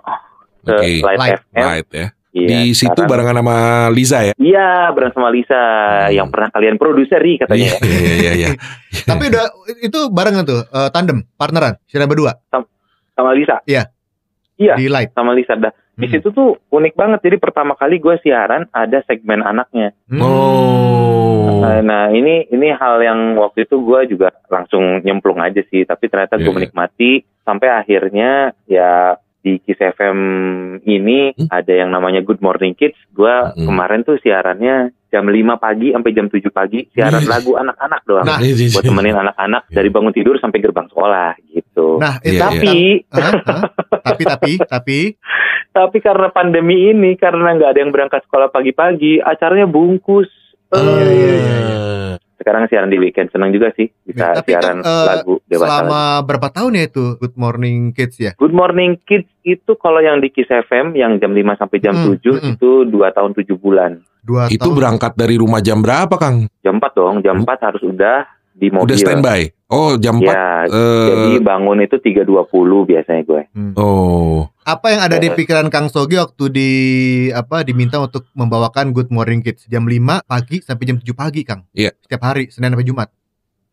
[0.62, 0.89] ke Oke.
[1.02, 1.34] Light, Light.
[1.43, 1.60] FM.
[1.60, 2.08] Right ya.
[2.32, 3.58] Iya, Di situ sekarang- barengan sama
[3.91, 4.34] Liza ya.
[4.34, 6.15] Iya, bareng sama Lisa Hmm.
[6.15, 7.76] yang pernah kalian produseri katanya.
[7.76, 8.50] Iya iya iya iya.
[9.10, 9.45] Tapi udah
[9.82, 12.39] itu barengan tuh eh, tandem, partneran, siaran berdua
[13.12, 13.60] Sama Lisa.
[13.65, 13.91] Iya.
[14.56, 15.12] Iya, di light.
[15.12, 15.54] sama Lisa.
[15.56, 15.74] Dah.
[15.91, 16.13] Di Hmm.
[16.13, 17.19] situ tuh unik banget.
[17.21, 19.91] Jadi pertama kali gue siaran ada segmen anaknya.
[20.08, 20.21] Hmm.
[20.21, 21.60] Oh.
[21.60, 25.84] Nah, Nah, ini ini hal yang waktu itu gue juga langsung nyemplung aja sih.
[25.84, 26.58] Tapi ternyata gue Iya, iya.
[26.58, 28.32] menikmati sampai akhirnya
[28.65, 30.17] ya di Kiss FM
[30.86, 31.49] ini Hmm.
[31.49, 32.97] ada yang namanya Good Morning Kids.
[33.12, 33.65] Gue Hmm.
[33.65, 37.30] kemarin tuh siarannya jam 5 pagi sampai jam 7 pagi siaran Iya.
[37.30, 38.23] lagu anak-anak doang.
[38.23, 39.75] Nah, buat temenin anak-anak Iya.
[39.75, 41.99] dari bangun tidur sampai gerbang sekolah gitu.
[41.99, 42.43] Nah, Iya, itu iya.
[42.45, 42.77] tapi
[43.12, 43.32] Hah?
[43.43, 43.62] Hah?
[44.01, 44.99] tapi tapi tapi
[45.71, 50.27] tapi karena pandemi ini karena nggak ada yang berangkat sekolah pagi-pagi, acaranya bungkus.
[50.71, 52.12] Oh, Eh, iya, iya, iya.
[52.41, 55.62] Sekarang siaran di weekend senang juga sih bisa Tapi kan, siaran eh, lagu dewasa.
[55.62, 55.69] lagi.
[55.77, 58.32] selama berapa tahun ya itu Good Morning Kids ya?
[58.34, 62.17] Good Morning Kids itu kalau yang di Kiss FM yang jam 5 sampai jam Hmm,
[62.17, 62.51] 7 hmm.
[62.51, 63.91] itu 2 tahun 7 bulan.
[64.19, 64.75] Dua Itu tahun.
[64.75, 66.49] berangkat dari rumah jam berapa Kang?
[66.60, 68.86] Jam 4 dong, jam 4 harus udah di mobil.
[68.86, 69.41] Udah standby.
[69.72, 72.28] Oh jam 4 Ya, eh, jadi bangun itu 3.20
[72.84, 73.42] biasanya gue.
[73.74, 75.34] Oh Apa yang ada di Eh.
[75.34, 76.70] pikiran Kang Sogi waktu di
[77.32, 81.66] apa diminta untuk membawakan Good Morning Kids jam 5 pagi sampai jam 7 pagi, Kang?
[81.72, 81.96] Iya.
[81.98, 83.10] Setiap hari, Senin sampai Jumat.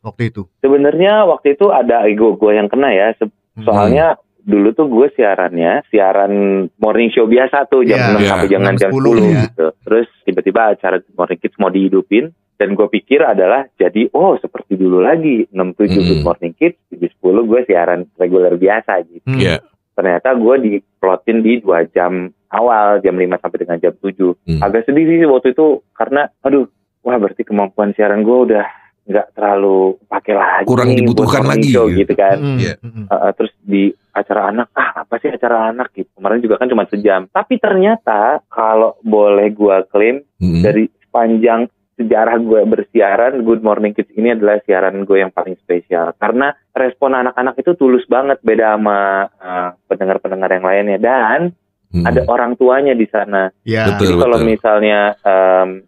[0.01, 0.47] Waktu itu.
[0.59, 3.13] Sebenarnya waktu itu ada ego gue yang kena ya.
[3.13, 3.29] Hmm.
[3.61, 6.33] Soalnya dulu tuh gue siarannya siaran
[6.79, 9.41] morning show biasa tuh jam Iya, 6 iya, sampai jam, 6, jam 10, 10 ya.
[9.45, 9.67] gitu.
[9.83, 14.99] Terus tiba-tiba acara morning kids mau dihidupin dan gue pikir adalah jadi oh seperti dulu
[14.99, 15.55] lagi 67
[15.89, 16.05] Hmm.
[16.05, 19.23] good morning kids di 10 gue siaran reguler biasa gitu.
[19.25, 19.39] Hmm.
[19.39, 19.63] Iya.
[19.95, 24.35] Ternyata gue diplotin di dua jam awal jam 5 sampai dengan jam 7.
[24.45, 24.61] Hmm.
[24.61, 26.67] Agak sedih sih waktu itu karena aduh
[27.01, 28.67] wah berarti kemampuan siaran gue udah
[29.09, 32.05] nggak terlalu pakai lagi Kurang dibutuhkan lagi show gitu.
[32.05, 32.37] gitu kan.
[32.37, 32.75] Hmm, Iya.
[32.77, 36.67] hmm, Uh, terus di acara anak ah apa sih acara anak gitu kemarin juga kan
[36.67, 40.59] cuma sejam tapi ternyata kalau boleh gua klaim Mm-mm.
[40.61, 46.15] dari sepanjang sejarah gue bersiaran Good Morning Kids ini adalah siaran gue yang paling spesial
[46.15, 49.01] karena respon anak-anak itu tulus banget beda sama
[49.35, 51.41] uh, pendengar-pendengar yang lainnya dan
[51.89, 52.05] Mm.
[52.05, 53.89] ada orang tuanya di sana Ya.
[53.89, 54.13] Betul.
[54.13, 55.81] jadi kalau misalnya um,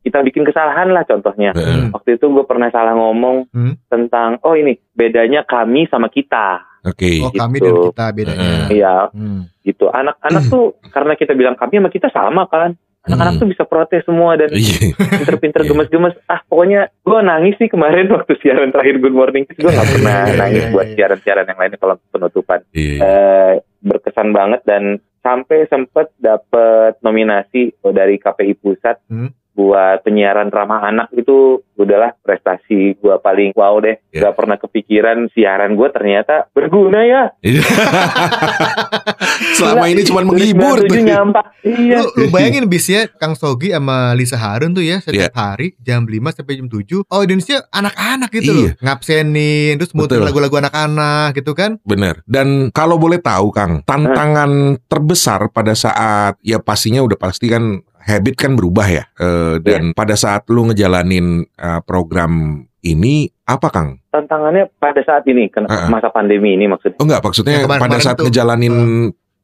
[0.00, 1.88] kita bikin kesalahan lah contohnya Heeh.
[1.90, 3.72] waktu itu gue pernah salah ngomong Hmm.
[3.88, 7.20] tentang oh ini bedanya kami sama kita Oke.
[7.20, 7.68] Oh, kami Gitu.
[7.68, 8.40] dan kita bedanya.
[8.40, 8.68] Heeh.
[8.72, 9.48] Iya, Hmm.
[9.60, 9.88] gitu.
[9.88, 12.76] Anak-anak tuh karena kita bilang kami sama kita sama kan.
[13.00, 13.40] Anak-anak Hmm.
[13.40, 14.92] tuh bisa protes semua dan Iya.
[14.92, 15.68] pinter-pinter Iya.
[15.72, 16.14] gemes-gemes.
[16.26, 19.56] Ah, pokoknya gue nangis sih kemarin waktu siaran terakhir Good Morning Kids.
[19.56, 22.60] Gue gak pernah Iya, iya, nangis buat siaran-siaran yang lainnya kalau penutupan.
[22.70, 24.82] Eh, berkesan banget dan
[25.20, 29.32] sampai sempet dapet nominasi dari KPI Pusat Hmm.
[29.50, 33.96] Buat penyiaran ramah anak itu udahlah prestasi gue paling wow deh.
[34.12, 34.30] Iya.
[34.30, 37.22] Gak pernah kepikiran siaran gue ternyata berguna ya.
[37.40, 37.64] Iya.
[39.58, 40.84] Selama ini cuma menghibur.
[40.86, 41.44] 97 nyampak.
[41.64, 41.98] Iya.
[42.04, 45.36] Lu, lu bayangin bis ya Kang Sogi sama Lisa Harun tuh ya setiap Iya.
[45.36, 48.56] hari jam 5 sampai jam 7 audiensnya anak-anak gitu Iya.
[48.56, 52.22] loh ngabsenin terus muter lagu-lagu anak-anak gitu kan Bener.
[52.24, 58.34] Dan kalau boleh tahu Kang, tantangan terbesar pada saat ya pastinya udah pasti kan habit
[58.34, 59.04] kan berubah ya.
[59.14, 62.32] Eh, dan pada saat lu ngejalanin eh, program
[62.80, 64.00] ini apa Kang?
[64.08, 65.86] tantangannya pada saat ini kena Uh-uh.
[65.86, 68.24] masa pandemi ini maksudnya Oh enggak, maksudnya Yang kemarin-kemarin pada saat tuh.
[68.26, 68.74] ngejalanin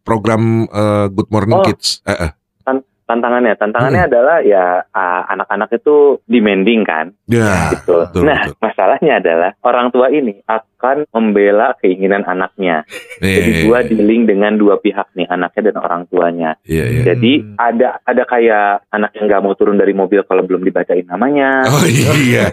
[0.03, 1.65] program eh, Good Morning Oh.
[1.65, 2.01] Kids.
[2.03, 2.31] Eh, eh.
[3.07, 4.11] Tantangannya tantangannya Hmm.
[4.11, 8.03] adalah ya ah, anak-anak itu demanding kan Ya, gitu.
[8.07, 8.59] betul, nah betul.
[8.61, 12.87] masalahnya adalah orang tua ini akan membela keinginan anaknya.
[13.19, 13.89] Iya, Jadi iya, gua iya.
[13.89, 16.51] dealing dengan dua pihak nih anaknya dan orang tuanya.
[16.63, 17.55] Jadi Hmm.
[17.57, 21.67] ada ada kayak anak yang nggak mau turun dari mobil kalau belum dibacain namanya.
[21.67, 22.47] Oh iya, iya,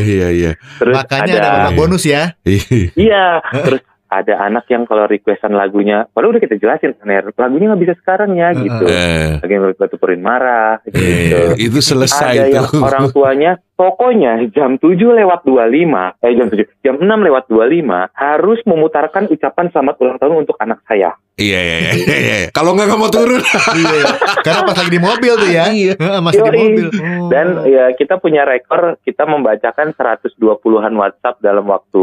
[0.00, 0.52] iya, iya.
[0.78, 2.32] Terus Makanya ada, ada, bonus ya.
[2.44, 2.88] Iya.
[2.94, 3.26] iya.
[3.42, 7.94] Terus ada anak yang kalau requestan lagunya, padahal udah kita jelasin, "Ner, lagunya nggak bisa
[8.02, 8.84] sekarang ya gitu.
[8.90, 10.98] Eh, Lagi yang tuperin marah gitu.
[10.98, 12.78] iya, itu selesai ada yang itu.
[12.82, 18.60] orang tuanya pokoknya jam 7 lewat 25 eh jam 7 jam 6 lewat 25 harus
[18.68, 21.16] memutarkan ucapan selamat ulang tahun untuk anak saya.
[21.40, 22.36] Iya, iya, iya, iya, iya.
[22.52, 23.40] Kalau nggak nggak mau turun.
[23.80, 24.02] Iya.
[24.44, 25.64] Karena pas lagi di mobil tuh ya.
[25.72, 25.94] Iya.
[25.96, 26.58] Heeh, Masih di Yoi.
[26.60, 26.86] mobil.
[26.92, 27.28] Oh.
[27.32, 32.02] Dan ya kita punya rekor kita membacakan 120-an WhatsApp dalam waktu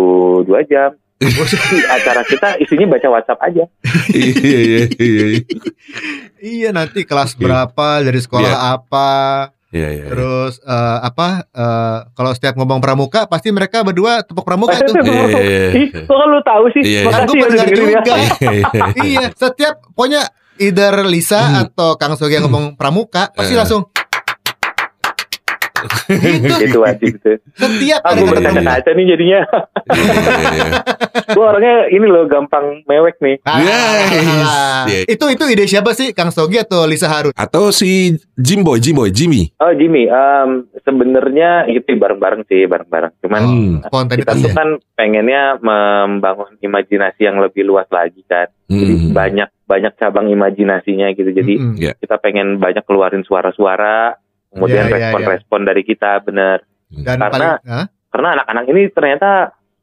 [0.49, 0.97] 2 jam.
[1.95, 3.63] Acara kita isinya baca WhatsApp aja.
[4.07, 5.25] Iya, iya, iya.
[6.37, 7.43] Iya nanti kelas Oke.
[7.43, 8.59] berapa dari sekolah Iya.
[8.75, 9.09] apa
[9.67, 10.05] Iya, iya.
[10.07, 14.95] terus eh, apa eh, kalau setiap ngomong pramuka pasti mereka berdua tepuk pramuka tuh.
[14.95, 15.65] Iya, iya, iya.
[15.75, 16.81] Ih, kok lu tahu sih?
[16.85, 17.07] Iya, iya.
[17.09, 17.75] Makasih ya pendengar ya.
[17.75, 17.99] juga.
[18.07, 19.03] Iya, iya, iya.
[19.03, 20.21] iya, setiap pokoknya
[20.57, 21.61] either Lisa Hmm.
[21.67, 23.89] atau Kang Sogi yang ngomong pramuka pasti langsung.
[26.63, 27.31] Itu wajib itu.
[27.53, 29.41] Setiap Aku Iya, berkaca-kaca nih jadinya.
[29.87, 30.67] Iya, iya, iya.
[31.27, 33.35] Gue orangnya ini loh gampang mewek nih.
[33.43, 34.09] Ah, Yes.
[34.87, 34.99] Iya.
[35.07, 37.33] Itu itu ide siapa sih Kang Sogi atau Lisa Harun?
[37.33, 39.51] Atau si Jimboy, Jimboy, Jimmy.
[39.57, 40.49] Oh Jimmy, em,
[40.81, 43.11] sebenarnya itu bareng-bareng sih, bareng-bareng.
[43.19, 43.73] Cuman Hmm.
[43.77, 44.55] kita Spontanitas tuh ya.
[44.55, 48.47] kan pengennya membangun imajinasi yang lebih luas lagi kan.
[48.67, 49.13] Jadi Hmm.
[49.13, 51.27] banyak banyak cabang imajinasinya gitu.
[51.27, 51.99] Jadi Mm-mm.
[51.99, 54.15] kita pengen banyak keluarin suara-suara,
[54.49, 56.63] kemudian Iya, iya, respon-respon dari kita bener.
[56.89, 57.85] dan karena- paling Hah?
[58.07, 59.29] Karena anak-anak ini ternyata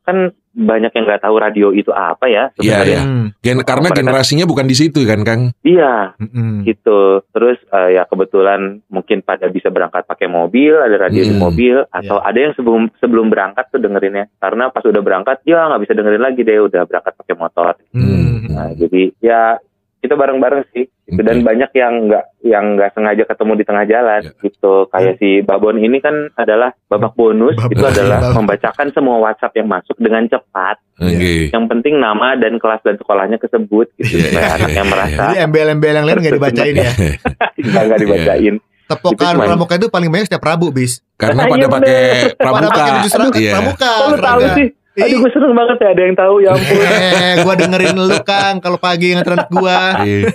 [0.03, 0.17] kan
[0.55, 2.95] banyak yang nggak tahu radio itu apa ya Iya, sebenarnya.
[2.95, 3.03] iya.
[3.03, 3.27] Hmm.
[3.43, 5.41] Gen- karena Mereka- generasinya bukan di situ kan, Kang?
[5.61, 6.63] Iya, Mm-mm.
[6.63, 7.01] gitu.
[7.29, 11.43] Terus eh, ya kebetulan mungkin pada bisa berangkat pakai mobil, ada radio di Hmm.
[11.43, 14.31] mobil, atau ada yang sebelum sebelum berangkat tuh dengerinnya.
[14.39, 17.73] Karena pas udah berangkat, ya nggak bisa dengerin lagi deh, udah berangkat pakai motor.
[17.91, 18.47] Hmm.
[18.49, 19.59] Nah, jadi ya
[20.05, 20.85] kita bareng-bareng sih.
[21.05, 21.21] Gitu.
[21.21, 24.21] Dan banyak yang nggak yang nggak sengaja ketemu di tengah jalan.
[24.23, 24.33] Ya.
[24.39, 24.75] Gitu.
[24.89, 27.57] Kayak si Babon ini kan adalah babak bonus.
[27.57, 28.35] Babak- itu adalah babak.
[28.37, 30.77] membacakan semua WhatsApp yang masuk dengan cepat.
[30.97, 31.49] Oke.
[31.49, 33.89] Yang penting nama dan kelas dan sekolahnya kesebut.
[33.97, 34.15] Gitu.
[34.15, 36.93] Iya, Supaya iya, anaknya iya, merasa Jadi embel-embel yang lain nggak dibacain ya.
[37.83, 38.55] nggak dibacain.
[38.85, 41.01] Tepokan Itu pramuka itu paling banyak setiap Rabu, bis.
[41.17, 41.97] Karena Iya, pada pakai
[42.37, 42.69] Pada pramuka.
[42.71, 43.53] pakai baju seragam Iya.
[43.53, 43.91] pramuka.
[43.91, 44.53] Tahu seragam.
[44.55, 44.69] sih?
[44.95, 46.79] Aduh gue seneng banget ya ada yang tahu ya ampun.
[47.15, 49.79] Eh, gua dengerin lu Kang kalau pagi nganter anak gua.
[50.01, 50.31] Iya.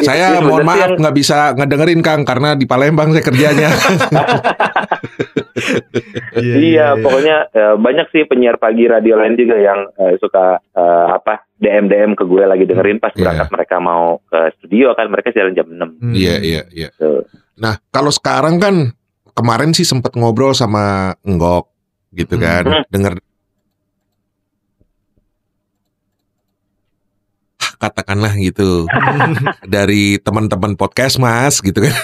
[0.00, 3.68] Saya Iya, mohon maaf yang- nggak bisa ngedengerin Kang karena di Palembang saya kerjanya.
[6.40, 11.44] Iya, pokoknya eh, banyak sih penyiar pagi radio lain juga yang eh, suka eh, apa
[11.54, 13.20] DM DM ke gue lagi dengerin pas Iya.
[13.20, 16.14] berangkat mereka mau ke studio kan mereka jalan jam 6 Hmm.
[16.14, 16.88] Iya iya iya.
[16.94, 17.26] Tuh.
[17.58, 18.96] Nah kalau sekarang kan
[19.32, 21.68] kemarin sih sempet ngobrol sama Enggok
[22.10, 22.84] gitu kan, Hmm.
[22.88, 23.12] dengar
[27.80, 28.84] katakanlah gitu
[29.74, 31.94] dari teman-teman podcast mas gitu kan.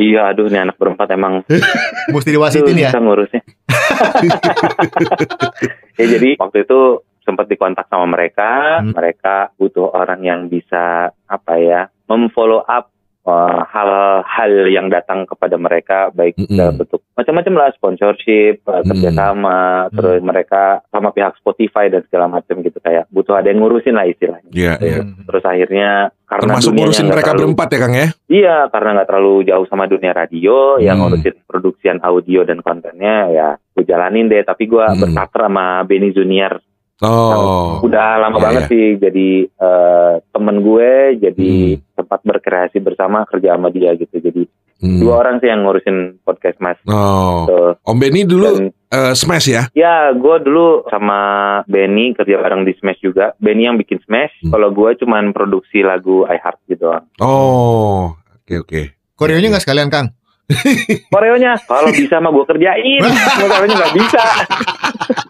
[0.00, 1.44] Iya, aduh nih anak berempat emang
[2.12, 2.88] Mesti diwasitin ya.
[2.88, 3.42] susah ngurusnya.
[6.00, 6.78] ya jadi waktu itu
[7.22, 8.96] sempat dikontak sama mereka, Hmm.
[8.96, 12.90] mereka butuh orang yang bisa apa ya, memfollow up
[13.22, 16.58] uh, hal-hal yang datang kepada mereka baik Mm-mm.
[16.58, 18.88] dalam bentuk macam-macam lah sponsorship, uh, Mm.
[18.88, 19.60] kerjasama,
[19.92, 24.04] terus mereka sama pihak Spotify dan segala macam gitu kayak butuh ada yang ngurusin lah
[24.04, 24.48] istilahnya.
[24.48, 24.98] Iya iya.
[25.04, 25.28] Hmm.
[25.28, 25.90] Terus akhirnya
[26.24, 28.08] karena Termasuk ngurusin mereka terlalu- berempat ya Kang ya.
[28.26, 31.02] Iya, karena nggak terlalu jauh sama dunia radio, yang Hmm.
[31.06, 34.40] ngurusin produksian audio dan kontennya ya gue jalanin deh.
[34.40, 34.96] Tapi gue Hmm.
[34.98, 36.60] berpartner sama Benny Junior.
[37.02, 37.82] Oh.
[37.82, 38.70] Udah lama Iya, banget iya.
[38.70, 41.82] sih jadi eh, temen gue, jadi Hmm.
[41.98, 44.16] tempat berkreasi bersama kerja sama dia gitu.
[44.16, 44.46] Jadi
[44.82, 44.98] Hmm.
[44.98, 46.74] dua orang sih yang ngurusin podcast mas.
[46.84, 47.46] Oh.
[47.46, 47.72] Tuh.
[47.86, 49.70] Om Benny dulu Dan eh, Smash ya.
[49.72, 51.18] ya gue dulu sama
[51.64, 53.30] Benny kerja bareng di Smash juga.
[53.38, 54.50] Benny yang bikin Smash, Hmm.
[54.50, 56.90] kalau gue cuman produksi lagu I Heart gitu.
[57.22, 58.10] Oh.
[58.36, 58.80] Oke oke.
[59.14, 60.10] Koreonya nggak sekalian Kang.
[61.08, 63.00] Koreonya kalau bisa mah gue kerjain,
[63.40, 64.22] koreonya nggak bisa.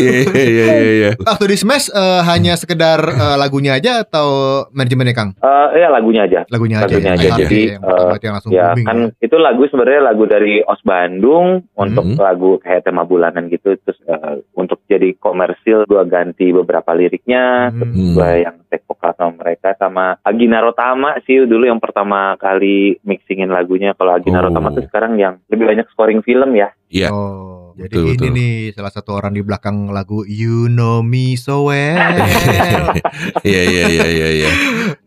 [0.00, 1.10] Iya iya iya iya, iya.
[1.20, 4.28] Waktu di Smash eh, hanya sekedar eh, lagunya aja atau
[4.70, 5.30] manajemennya Kang?
[5.36, 6.40] Eh ya lagunya aja.
[6.48, 6.88] Lagunya aja.
[6.88, 7.16] Lagunya ya?
[7.16, 7.28] aja.
[7.30, 9.08] Ah, Jadi, iya, yang langsung Ya booming kan ya.
[9.22, 12.16] itu lagu sebenarnya lagu dari Os Bandung untuk Mhm.
[12.18, 13.76] lagu kayak tema bulanan gitu.
[13.76, 17.70] Terus eh, untuk jadi komersil gua ganti beberapa liriknya.
[17.70, 18.14] Terus Hmm.
[18.14, 23.50] gua yang take vokal sama mereka sama Agina Rotama sih dulu yang pertama kali mixingin
[23.50, 23.92] lagunya.
[23.94, 24.48] Kalau Agina Oh.
[24.48, 26.70] Rotama tuh sekarang yang lebih banyak scoring film ya.
[26.88, 27.08] Iya.
[27.10, 27.69] Oh.
[27.80, 28.30] Jadi Betul, ini betul.
[28.36, 31.96] nih salah satu orang di belakang lagu You Know Me So Well.
[33.48, 34.50] Iya iya iya iya iya.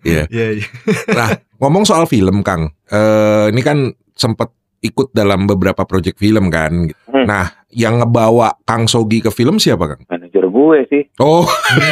[0.02, 0.24] Iya.
[0.34, 0.68] Iya, iya.
[1.14, 1.30] Nah,
[1.62, 2.74] ngomong soal film, Kang.
[2.90, 4.50] Eh ini kan sempet
[4.82, 6.90] ikut dalam beberapa proyek film kan.
[7.06, 7.26] Hmm.
[7.30, 10.02] Nah, yang ngebawa Kang Sogi ke film siapa, Kang?
[10.54, 11.02] Gue sih.
[11.18, 11.42] Oh,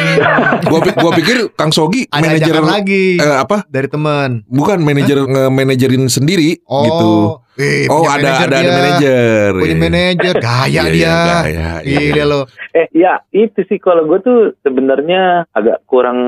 [0.70, 3.66] gua, gua pikir Kang Sogi Ada manajer lagi eh, apa?
[3.66, 4.46] dari teman.
[4.46, 7.10] Bukan manajer nge-manajerin sendiri Oh, gitu.
[7.58, 8.72] eh, Oh, ada manajer ada ada dia.
[8.72, 9.48] manajer.
[9.52, 9.82] Punya Iya.
[9.82, 10.94] manajer, gaya Iya, dia.
[10.94, 12.24] iya, gaya, iya, Gila iya.
[12.24, 12.40] lo.
[12.72, 16.18] Eh ya itu sih kalau gue tuh sebenarnya agak kurang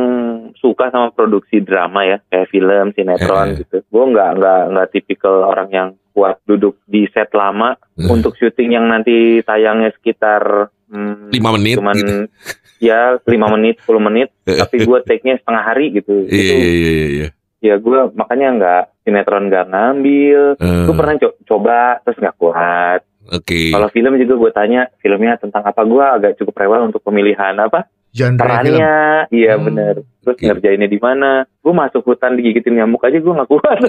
[0.56, 3.62] suka sama produksi drama ya kayak film sinetron Eh.
[3.62, 3.78] gitu.
[3.86, 8.06] Gue nggak nggak nggak tipikal orang yang kuat duduk di set lama Eh.
[8.06, 12.14] untuk syuting yang nanti tayangnya sekitar hmm, Lima menit cuman gitu.
[12.88, 14.28] ya lima menit 10 menit
[14.62, 16.24] tapi gue take-nya setengah hari gitu.
[16.26, 17.28] Iya Itu iya iya iya.
[17.58, 20.40] ya gue makanya nggak sinetron nggak ngambil.
[20.56, 23.00] Eh, Gue pernah co- coba terus nggak kuat.
[23.24, 23.72] Oke.
[23.72, 27.88] Kalau film juga gue tanya filmnya tentang apa gue agak cukup rewel untuk pemilihan apa
[28.14, 28.40] Genre film.
[28.40, 28.94] perannya.
[29.28, 29.64] Iya Hmm.
[29.66, 29.94] bener.
[30.22, 30.44] Terus Oke.
[30.46, 31.30] ngerjainnya di mana?
[31.58, 33.78] Gue masuk hutan digigitin nyamuk aja gue nggak kuat.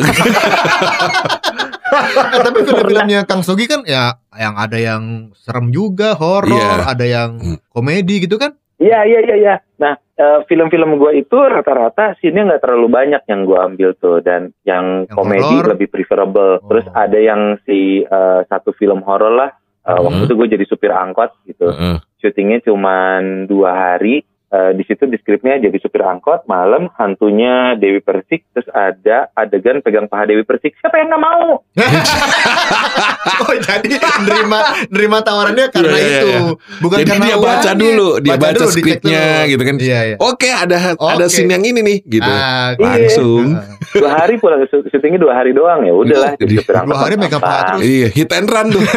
[1.95, 6.91] Eh, tapi film-filmnya Kang Sogi kan ya yang ada yang serem juga, horor, Iya.
[6.91, 7.57] ada yang Hmm.
[7.69, 8.51] komedi gitu kan?
[8.75, 9.55] Iya iya iya iya.
[9.77, 14.51] Nah eh, film-film gue itu rata-rata scene-nya nggak terlalu banyak yang gue ambil tuh dan
[14.61, 15.71] yang, Yang komedi horor?
[15.71, 16.51] lebih preferable.
[16.57, 16.67] Oh.
[16.67, 19.51] Terus ada yang si eh, satu film horor lah.
[19.81, 20.25] Eh, Waktu Hmm.
[20.25, 21.69] itu gue jadi supir angkot gitu.
[21.69, 21.95] Heeh.
[22.25, 24.25] Syutingnya cuma dua hari.
[24.47, 29.81] Eh, di situ di skripnya jadi supir angkot malam hantunya Dewi Persik terus ada adegan
[29.81, 31.65] pegang paha Dewi Persik siapa yang nggak mau
[33.41, 33.89] oh jadi
[34.21, 36.39] nerima nerima tawarannya karena Iya, iya, itu, iya.
[36.77, 37.73] bukan Jadi karena dia baca uangnya.
[37.75, 39.75] dulu, dia baca dulu, dicek skripnya gitu kan.
[39.75, 40.15] Iya iya.
[40.21, 41.25] Oke, ada ada Oke.
[41.27, 42.29] scene yang ini nih gitu.
[42.29, 42.79] Ah, Iya.
[42.79, 43.45] Langsung.
[43.91, 46.99] dua hari pulang sy- syutingnya dua hari doang ya udahlah Jadi jadi supir angkot dua
[47.01, 47.81] hari megang paha terus.
[47.81, 48.83] Iya, hit and run tuh.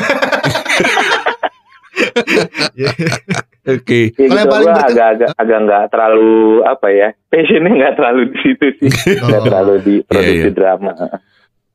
[3.68, 4.00] Oke.
[4.10, 6.32] Ya, Kalau yang paling gua berke- agak-agak agak nggak terlalu
[6.64, 8.88] apa ya passionnya nggak terlalu di situ sih
[9.20, 9.44] nggak Oh.
[9.44, 10.52] terlalu di produksi Iya, iya.
[10.52, 11.12] drama Jadi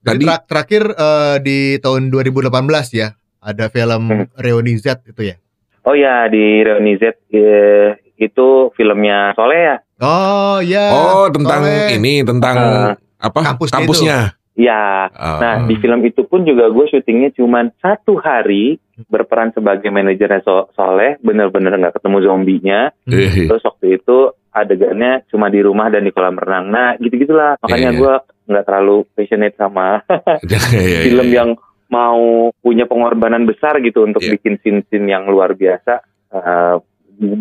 [0.04, 2.50] Tadi terak- terakhir eh, di tahun 2018
[2.94, 3.08] ya
[3.40, 4.26] ada film Hmm.
[4.36, 5.36] Reuni Z itu ya.
[5.84, 10.92] oh ya di Reuni Z eh, itu filmnya Soleh ya Oh iya.
[10.92, 11.94] Oh, tentang Soleh.
[11.94, 13.40] ini tentang Eh, apa?
[13.46, 14.18] kampusnya Kampusnya.
[14.56, 15.40] Ya Oh.
[15.40, 20.70] Nah, di film itu pun juga gue syutingnya cuma satu hari berperan sebagai manajernya So-
[20.72, 22.82] Soleh, bener-bener nggak ketemu zombinya.
[23.04, 24.18] Eh, Terus waktu itu
[24.50, 26.70] adegannya cuma di rumah dan di kolam renang.
[26.70, 27.58] Nah, gitu-gitulah.
[27.60, 27.98] Makanya Iya.
[27.98, 28.14] gue
[28.44, 30.04] nggak terlalu passionate sama
[30.44, 31.36] Iya, iya, film iya.
[31.36, 31.50] yang
[31.90, 32.22] mau
[32.56, 34.38] punya pengorbanan besar gitu untuk Iya.
[34.38, 36.06] bikin scene-scene yang luar biasa.
[36.30, 36.76] Eh,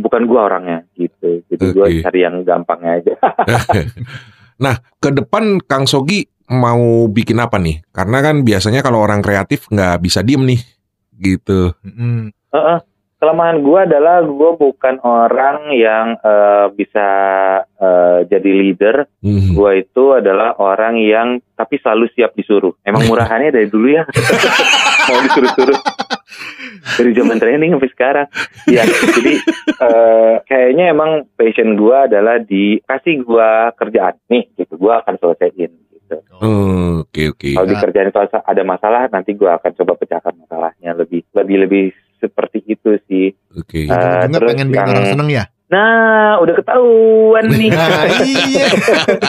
[0.01, 1.45] bukan gue orangnya gitu.
[1.47, 2.01] Jadi gue Oke.
[2.01, 3.15] cari yang gampangnya aja.
[4.65, 7.81] nah, ke depan Kang Sogi mau bikin apa nih?
[7.91, 10.61] Karena kan biasanya kalau orang kreatif nggak bisa diem nih,
[11.19, 11.73] gitu.
[11.87, 12.33] Mm-mm.
[12.53, 12.79] Heeh.
[13.23, 17.09] kelemahan gue adalah gue bukan orang yang eh, bisa
[17.63, 19.07] eh, jadi leader.
[19.23, 19.55] Hmm.
[19.55, 22.75] Gue itu adalah orang yang tapi selalu siap disuruh.
[22.83, 24.03] Emang murahannya dari dulu ya.
[25.07, 25.79] Mau disuruh-suruh.
[26.99, 28.27] Dari zaman training sampai sekarang.
[28.67, 29.35] Ya, jadi
[29.71, 34.75] eh, kayaknya emang passion gue adalah dikasih gue kerjaan nih, gitu.
[34.83, 35.71] Gue akan selesaiin.
[36.15, 36.35] Gitu.
[36.39, 37.51] Oh, Oke oke.
[37.53, 41.85] Kalau di kerjaan itu ada masalah, nanti gue akan coba pecahkan masalahnya lebih lebih lebih
[42.17, 43.35] seperti itu sih.
[43.53, 43.85] Oke.
[43.85, 45.45] Eh, Ujung-ujungnya terus pengen bikin yang- orang seneng ya.
[45.73, 47.71] Nah, udah ketahuan nih.
[47.73, 48.67] Nah, iya.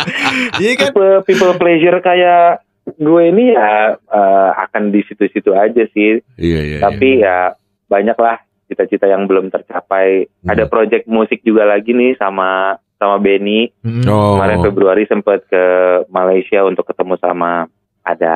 [0.62, 0.92] Iya kan?
[0.92, 2.60] People, people pleasure kayak
[3.00, 6.20] gue ini ya eh, akan di situ-situ aja sih.
[6.36, 6.80] Iya iya.
[6.80, 7.56] Tapi ya
[7.88, 10.28] banyak lah cita-cita yang belum tercapai.
[10.44, 10.50] Hmm.
[10.52, 13.68] Ada project musik juga lagi nih sama sama Benny.
[13.84, 14.08] Mm-mm.
[14.08, 14.40] Oh.
[14.40, 15.64] Kemarin Februari sempat ke
[16.08, 17.68] Malaysia untuk ketemu sama
[18.02, 18.36] ada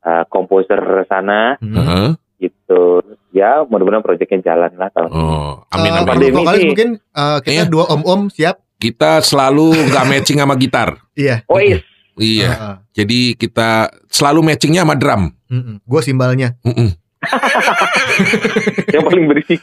[0.00, 1.60] eh, komposer sana.
[1.60, 2.16] Heeh.
[2.38, 3.02] gitu.
[3.34, 5.18] Ya, mudah-mudahan projectnya jalan lah tahun ini.
[5.20, 6.06] Oh, amin amin.
[6.06, 6.68] pandemi untuk vokalis sih.
[6.70, 7.64] mungkin eh, kita Iya.
[7.66, 8.56] dua om-om siap.
[8.78, 11.02] Kita selalu nggak matching sama gitar.
[11.18, 11.42] Iya.
[11.50, 11.82] Oh, is.
[12.14, 12.50] Iya.
[12.50, 12.74] Heeh.
[12.94, 15.34] Jadi kita selalu matchingnya sama drum.
[15.50, 15.82] Mm-mm.
[15.82, 16.54] Gue simbalnya.
[16.62, 16.94] Mm-mm.
[18.94, 19.60] yang paling berisik.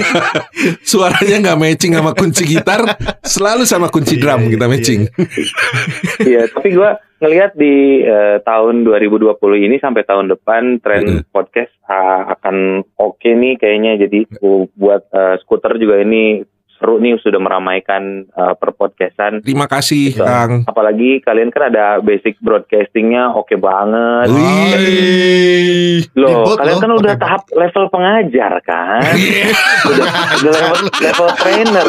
[0.90, 2.86] Suaranya nggak matching sama kunci gitar,
[3.26, 5.00] selalu sama kunci Iya, drum iya, kita matching.
[6.30, 6.90] Iya, tapi gue
[7.22, 9.34] ngelihat di eh, tahun 2020
[9.66, 11.26] ini sampai tahun depan tren Mm-mm.
[11.34, 13.98] podcast ah, akan oke nih kayaknya.
[13.98, 16.46] Jadi uh, buat eh, skuter juga ini
[16.82, 19.38] seru nih sudah meramaikan eh, perpodcastan.
[19.38, 20.26] Terima kasih, Betul.
[20.26, 20.52] Kang.
[20.66, 24.26] Apalagi kalian kan ada basic broadcastingnya oke banget.
[24.34, 26.02] Wih.
[26.12, 29.14] Loh, Ribut kalian loh, kan udah tahap level pengajar kan?
[29.14, 29.54] Iya.
[29.86, 30.10] udah,
[30.42, 31.86] udah level, level trainer.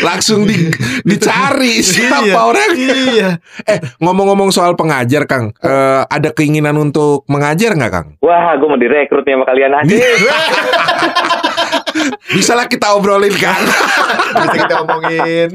[0.00, 0.70] Langsung di,
[1.02, 2.34] dicari siapa Iya.
[2.38, 2.70] orang.
[2.78, 3.30] Iya.
[3.64, 8.08] Eh ngomong-ngomong soal pengajar Kang, eh, ada keinginan untuk mengajar nggak Kang?
[8.20, 9.96] Wah, gue mau direkrut nih sama kalian aja.
[12.34, 13.62] Bisa lah kita obrolin Kang.
[14.34, 15.48] Bisa kita ngomongin.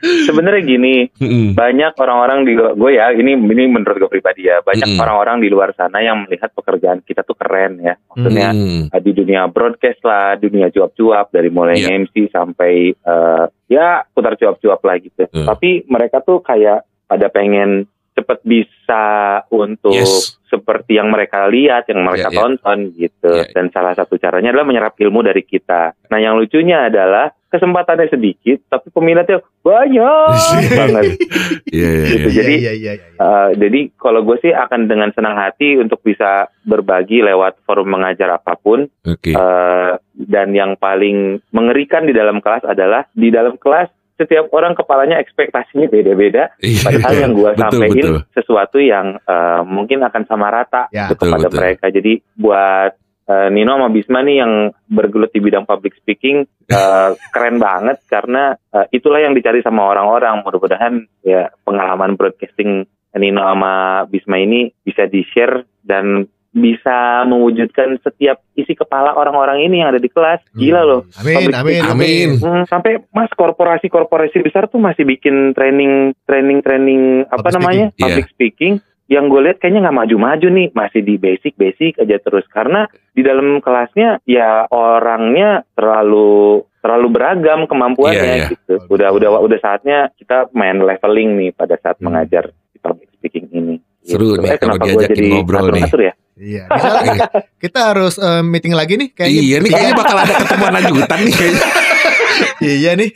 [0.00, 1.52] Sebenarnya gini, Mm-mm.
[1.52, 5.02] banyak orang-orang di gue ya, ini ini menurut gue pribadi ya, banyak Mm-mm.
[5.02, 7.98] orang-orang di luar sana yang melihat pekerjaan kita tuh keren ya.
[8.14, 8.82] Maksudnya Mm.
[8.88, 12.06] eh, di dunia broadcast lah, dunia cuap-cuap dari mulai Iya.
[12.06, 15.26] MC sampai eh, ya putar cuap-cuap lah gitu.
[15.30, 15.46] Hmm.
[15.46, 19.04] Tapi mereka tuh kayak pada pengen cepet bisa
[19.48, 20.36] untuk Yes.
[20.50, 22.40] seperti yang mereka lihat, yang mereka Iya, iya.
[22.42, 23.32] tonton gitu.
[23.38, 23.54] Iya.
[23.54, 25.94] Dan salah satu caranya adalah menyerap ilmu dari kita.
[26.10, 30.34] Nah, yang lucunya adalah kesempatannya sedikit, tapi peminatnya banyak
[30.74, 31.04] banget.
[31.70, 32.28] Iya, iya, Gitu.
[32.28, 32.34] iya.
[32.34, 32.54] Jadi.
[33.14, 38.34] Uh, jadi kalau gue sih akan dengan senang hati untuk bisa berbagi lewat forum mengajar
[38.34, 38.90] apa pun.
[39.06, 39.30] Oke.
[39.34, 43.90] Uh, dan yang paling mengerikan di dalam kelas adalah di dalam kelas
[44.20, 46.52] setiap orang kepalanya ekspektasinya beda-beda.
[46.60, 46.84] Iya.
[46.84, 48.36] Padahal yang gue sampaikan betul.
[48.36, 51.58] sesuatu yang uh, mungkin akan sama rata Ya, betul, kepada betul.
[51.64, 51.86] mereka.
[51.88, 52.92] Jadi buat
[53.24, 54.52] uh, Nino sama Bisma nih yang
[54.92, 60.44] bergelut di bidang public speaking uh, keren banget karena uh, itulah yang dicari sama orang-orang.
[60.44, 62.84] Mudah-mudahan ya pengalaman broadcasting
[63.16, 69.88] Nino sama Bisma ini bisa di-share dan bisa mewujudkan setiap isi kepala orang-orang ini yang
[69.88, 70.42] ada di kelas.
[70.52, 71.00] Gila loh.
[71.16, 71.90] Amin, Public amin, speaking.
[71.90, 72.28] Amin.
[72.36, 78.02] Hmm, sampai mas korporasi-korporasi besar tuh masih bikin training training training apa Public namanya speaking.
[78.02, 78.74] public speaking
[79.06, 83.22] yang gue lihat kayaknya nggak maju-maju nih masih di basic basic aja terus karena di
[83.22, 88.48] dalam kelasnya ya orangnya terlalu terlalu beragam kemampuannya Iya, iya.
[88.48, 92.06] gitu udah udah udah saatnya kita main leveling nih pada saat Hmm.
[92.06, 94.40] mengajar di public speaking ini Seru Gitu.
[94.40, 95.66] nih Eh, kalau diajakin jadi ngobrol nih.
[95.82, 96.64] ngatur-ngatur ya Iya.
[96.66, 97.02] Bisa lah,
[97.60, 99.42] kita, harus eh, meeting lagi nih kayaknya.
[99.42, 101.64] Iya, nih kayaknya bakal ada ketemuan lanjutan nih kayaknya.
[102.58, 103.10] Iya nih.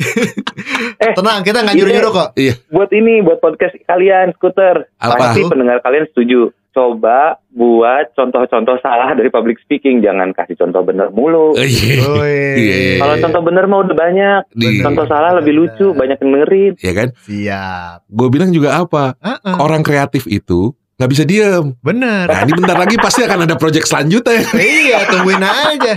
[0.94, 2.28] Eh, Tenang, kita nggak nyuruh-nyuruh kok.
[2.68, 5.32] buat ini buat podcast kalian skuter Apa?
[5.32, 11.06] pasti pendengar kalian setuju coba buat contoh-contoh salah dari public speaking jangan kasih contoh bener
[11.08, 12.02] mulu Oh, Iya.
[12.02, 12.34] Woi.
[12.52, 16.30] Iya, iya, kalau contoh bener mau udah banyak Di- contoh salah lebih lucu banyak yang
[16.34, 17.08] dengerin Ya kan?
[17.22, 17.98] Siap.
[18.10, 19.14] Gue bilang juga apa?
[19.16, 21.74] Heeh, Orang kreatif itu nggak bisa diem.
[21.80, 22.26] bener.
[22.26, 24.46] Nah, ini bentar lagi pasti akan ada project selanjutnya.
[24.54, 25.94] iya, tungguin aja.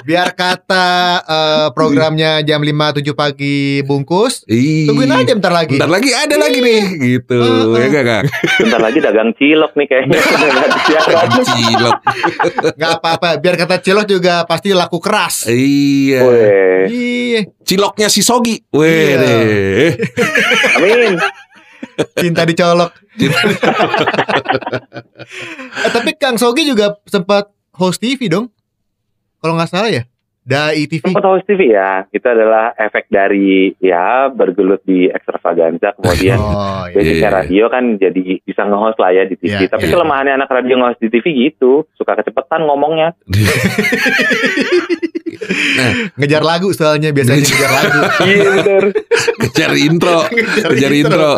[0.00, 0.88] Biar kata
[1.20, 4.88] eh, programnya jam 5 7 pagi bungkus, Iya.
[4.88, 5.76] tungguin aja bentar lagi.
[5.76, 7.36] Bentar lagi ada lagi nih, gitu.
[7.36, 7.76] Heeh.
[7.76, 8.26] Ya gak, Kang?
[8.58, 10.16] bentar lagi dagang cilok nih kayaknya
[10.88, 11.28] Siaran.
[11.44, 11.98] Cilok.
[12.80, 15.44] Nggak apa-apa, biar kata cilok juga pasti laku keras.
[15.46, 16.20] Iya.
[16.24, 18.56] Weh, Iya, Ciloknya si Sogi.
[18.72, 19.92] Weh Iya.
[20.80, 21.20] amin
[22.18, 22.90] cinta dicolok.
[25.84, 28.50] eh, tapi Kang Sogi juga sempat host TV dong.
[29.40, 30.09] Kalau nggak salah ya.
[30.40, 31.04] Dai TV.
[31.04, 36.96] Sempat host TV ya itu adalah efek dari ya bergelut di ekstravaganza kemudian Oh, iya.
[36.96, 37.36] Basicnya Iya.
[37.44, 39.52] radio kan jadi bisa nge-host lah ya di TV.
[39.52, 39.92] Iya, Tapi iya.
[39.92, 43.12] kelemahannya anak radio nge-host di TV gitu, suka kecepatan ngomongnya.
[46.18, 48.00] Ngejar lagu soalnya biasanya ngejar lagu.
[48.30, 48.84] Iya bener.
[49.40, 50.18] Kejar intro.
[50.68, 51.32] Kejar intro.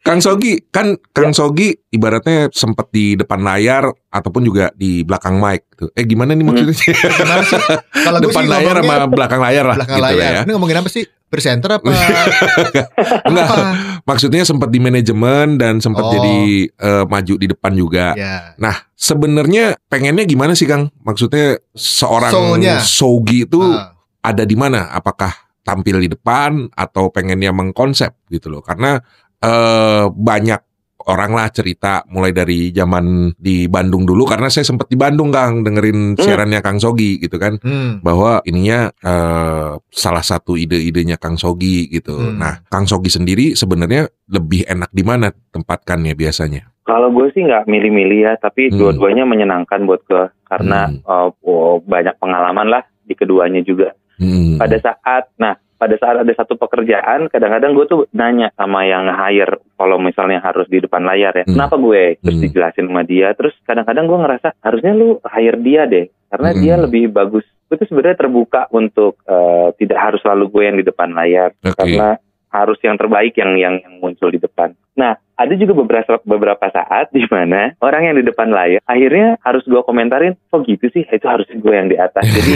[0.00, 5.68] Kang Sogi, kan Kang Sogi ibaratnya sempat di depan layar ataupun juga di belakang mic.
[5.76, 5.92] Tuh.
[5.92, 6.72] Eh gimana nih maksudnya?
[7.20, 7.60] Gimana sih?
[8.00, 10.32] Kalau depan sih layar sama belakang layar lah belakang gitu lah layar.
[10.32, 10.42] ya.
[10.48, 11.04] Ini ngomongin apa sih?
[11.30, 11.86] Presenter apa?
[13.28, 13.64] Enggak, apa?
[14.02, 16.12] maksudnya sempat di manajemen dan sempat Oh.
[16.16, 18.16] jadi eh, maju di depan juga.
[18.16, 18.56] Ya.
[18.56, 20.90] Nah, sebenarnya pengennya gimana sih Kang?
[21.04, 22.80] Maksudnya seorang Soulnya.
[22.82, 23.94] Sogi itu Ah,
[24.24, 24.90] ada di mana?
[24.90, 25.30] Apakah
[25.60, 28.64] tampil di depan atau pengennya mengkonsep gitu loh?
[28.64, 28.98] Karena
[29.40, 30.60] eh banyak
[31.08, 35.64] orang lah cerita mulai dari zaman di Bandung dulu karena saya sempat di Bandung Kang
[35.64, 38.04] dengerin siarannya Kang Sogi gitu kan hmm.
[38.04, 42.20] bahwa ininya eh, salah satu ide-idenya Kang Sogi gitu.
[42.20, 42.36] Hmm.
[42.36, 46.68] Nah, Kang Sogi sendiri sebenarnya lebih enak di mana tempatkannya biasanya?
[46.84, 48.78] Kalau gue sih nggak milih-milih ya, tapi Hmm.
[48.78, 51.32] dua-duanya menyenangkan buat gue karena Hmm.
[51.42, 53.94] uh, banyak pengalaman lah di keduanya juga.
[54.20, 54.60] Hmm.
[54.60, 59.64] Pada saat, nah pada saat ada satu pekerjaan, kadang-kadang gue tuh nanya sama yang hire
[59.80, 61.56] kalau misalnya harus di depan layar ya, Hmm.
[61.56, 62.20] kenapa gue?
[62.20, 62.44] Terus Hmm.
[62.44, 66.60] dijelasin sama dia, terus kadang-kadang gue ngerasa harusnya lu hire dia deh, karena Hmm.
[66.60, 67.48] dia lebih bagus.
[67.72, 71.72] Gue tuh sebenarnya terbuka untuk uh, tidak harus selalu gue yang di depan layar, Oke.
[71.72, 72.20] karena
[72.50, 74.74] harus yang terbaik yang yang yang muncul di depan.
[74.98, 79.64] Nah, ada juga beberapa beberapa saat di mana orang yang di depan layar akhirnya harus
[79.64, 81.06] gue komentarin, kok gitu sih?
[81.06, 82.26] Itu harusnya gue yang di atas.
[82.26, 82.52] Jadi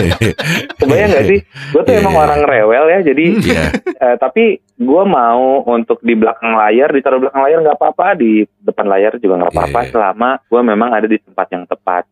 [0.80, 1.38] kebayang nggak sih?
[1.74, 2.22] Gue tuh Iya, emang iya.
[2.28, 2.98] orang rewel ya.
[3.02, 3.64] Jadi Iya.
[3.82, 8.86] eh, tapi gue mau untuk di belakang layar, ditaruh belakang layar nggak apa-apa, di depan
[8.86, 9.92] layar juga nggak apa-apa Iya, iya.
[9.96, 12.04] selama gue memang ada di tempat yang tepat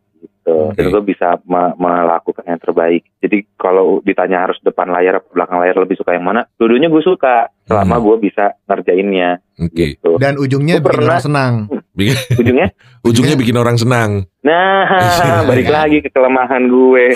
[0.44, 0.76] gitu.
[0.76, 0.92] Dan Oke.
[0.92, 3.02] gue bisa me- melakukan yang terbaik.
[3.18, 7.00] Jadi kalau ditanya harus depan layar atau belakang layar lebih suka yang mana, dua-duanya gue
[7.00, 8.04] suka selama Hmm.
[8.04, 9.40] gue bisa ngerjainnya.
[9.56, 9.96] Oke.
[9.96, 10.10] Gitu.
[10.20, 11.54] Dan ujungnya Gua bikin pernah- orang senang.
[11.94, 12.68] Bikin- Ujungnya,
[13.00, 14.26] Ujungnya bikin orang senang.
[14.40, 14.82] nah
[15.48, 17.14] balik lagi ke kelemahan gue.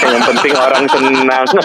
[0.00, 1.44] yang penting orang senang.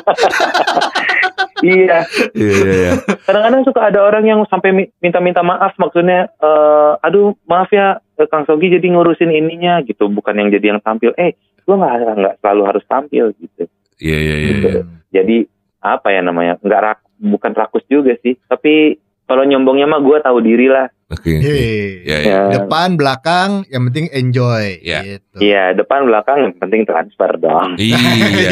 [1.62, 2.04] iya,
[2.34, 2.92] Iya iya iya.
[3.24, 8.28] kadang-kadang suka ada orang yang sampai mi- minta-minta maaf maksudnya eh, aduh maaf ya eh,
[8.28, 12.36] Kang Sogi jadi ngurusin ininya gitu bukan yang jadi yang tampil eh gue nggak nggak
[12.40, 13.64] selalu harus tampil gitu
[13.98, 14.50] Iya iya iya.
[14.52, 14.70] Gitu.
[15.12, 15.38] jadi
[15.80, 20.38] apa ya namanya nggak rak bukan rakus juga sih tapi kalau nyombongnya mah gue tahu
[20.40, 21.38] diri lah Oke.
[21.38, 22.02] Yeay.
[22.02, 22.34] Iya iya.
[22.50, 24.82] ya Depan, belakang, yang penting enjoy.
[24.82, 25.00] Iya.
[25.06, 25.38] Gitu.
[25.38, 28.02] iya depan belakang yang penting transfer dong Iya.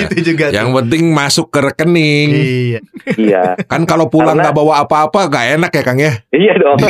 [0.05, 0.49] itu juga.
[0.49, 0.61] tuh.
[0.61, 2.29] Yang penting masuk ke rekening.
[2.29, 2.79] Iya.
[3.17, 6.13] iya Kan kalau pulang Karena- nggak bawa apa-apa gak enak ya Kang ya.
[6.29, 6.77] iya dong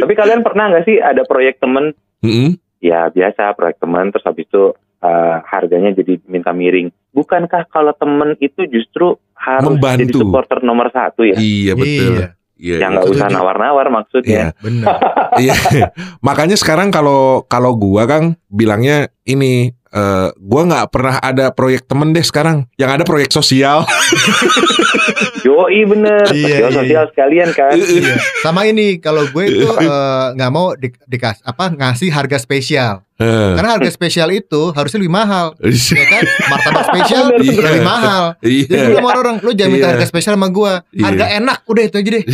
[0.00, 2.58] tapi kalian pernah nggak sih ada proyek temen Mm-mm.
[2.78, 6.90] ya biasa proyek teman terus habis itu eh, harganya jadi minta miring.
[7.12, 9.14] Bukankah kalau temen itu justru
[9.44, 10.00] harus Membantu.
[10.08, 11.36] jadi supporter nomor satu ya?
[11.36, 12.12] Iya betul.
[12.16, 12.26] Iya.
[12.54, 12.76] Iya.
[12.80, 13.92] yang nggak usah nawar-nawar Iya.
[13.92, 14.44] maksudnya.
[14.62, 14.96] Benar.
[15.36, 15.54] Iya.
[16.26, 22.10] Makanya sekarang kalau kalau gua Kang bilangnya ini eh gua nggak pernah ada proyek temen
[22.10, 22.66] deh sekarang.
[22.74, 23.86] Yang ada proyek sosial.
[25.46, 27.76] Yoi bener, Iya, sosial iya, sosial sekalian kan.
[27.76, 28.14] Iya.
[28.40, 33.04] Sama ini kalau gue itu eh, nggak mau di, dikas apa ngasih harga spesial.
[33.14, 33.52] Eh.
[33.54, 35.52] Karena harga spesial itu harusnya lebih mahal.
[35.94, 36.22] Ya kan?
[36.48, 37.60] Martabak spesial Iya.
[37.60, 38.24] lebih mahal.
[38.40, 38.98] Jadi gue Iya.
[38.98, 39.92] sama orang lu jangan minta Iya.
[39.94, 40.72] harga spesial sama gua.
[40.90, 41.04] Iya.
[41.06, 42.24] Harga enak udah itu aja deh.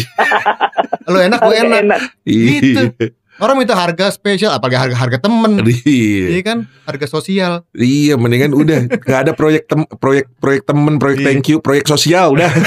[1.13, 2.01] lu enak gue Harga enak.
[2.25, 2.83] Gitu.
[3.41, 5.65] Orang minta harga spesial apalagi harga harga temen.
[5.65, 6.37] Iya.
[6.37, 6.59] Iya kan?
[6.85, 7.65] Harga sosial.
[7.73, 11.27] Iya, mendingan udah nggak ada proyek tem proyek proyek temen, proyek Iya.
[11.27, 12.53] thank you, proyek sosial udah.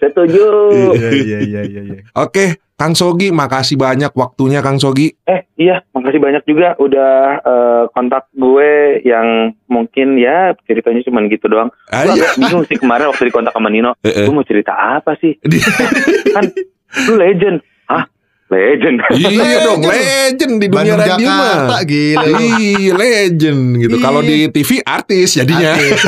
[0.00, 0.44] Setuju.
[0.96, 2.00] Iya iya iya iya iya.
[2.14, 5.12] Oke, Kang Sogi, makasih banyak waktunya Kang Sogi.
[5.24, 11.48] Eh iya, makasih banyak juga udah eh, kontak gue yang mungkin ya ceritanya cuma gitu
[11.48, 11.72] doang.
[11.88, 12.28] Ah, Gue iya.
[12.28, 13.92] agak bingung sih kemarin waktu dikontak sama Nino.
[14.04, 14.26] Eh, eh.
[14.28, 15.36] Gue mau cerita apa sih?
[16.36, 16.44] kan
[17.08, 17.60] lu legend.
[18.54, 18.96] Legend.
[19.10, 21.82] Iya dong, legend di dunia Bandung radio Jakarta mah.
[21.82, 22.26] gila.
[22.38, 23.96] Iya, legend gitu.
[23.98, 24.28] Kalau Iya.
[24.30, 25.70] di TV artis jadinya.
[25.74, 26.00] Artis.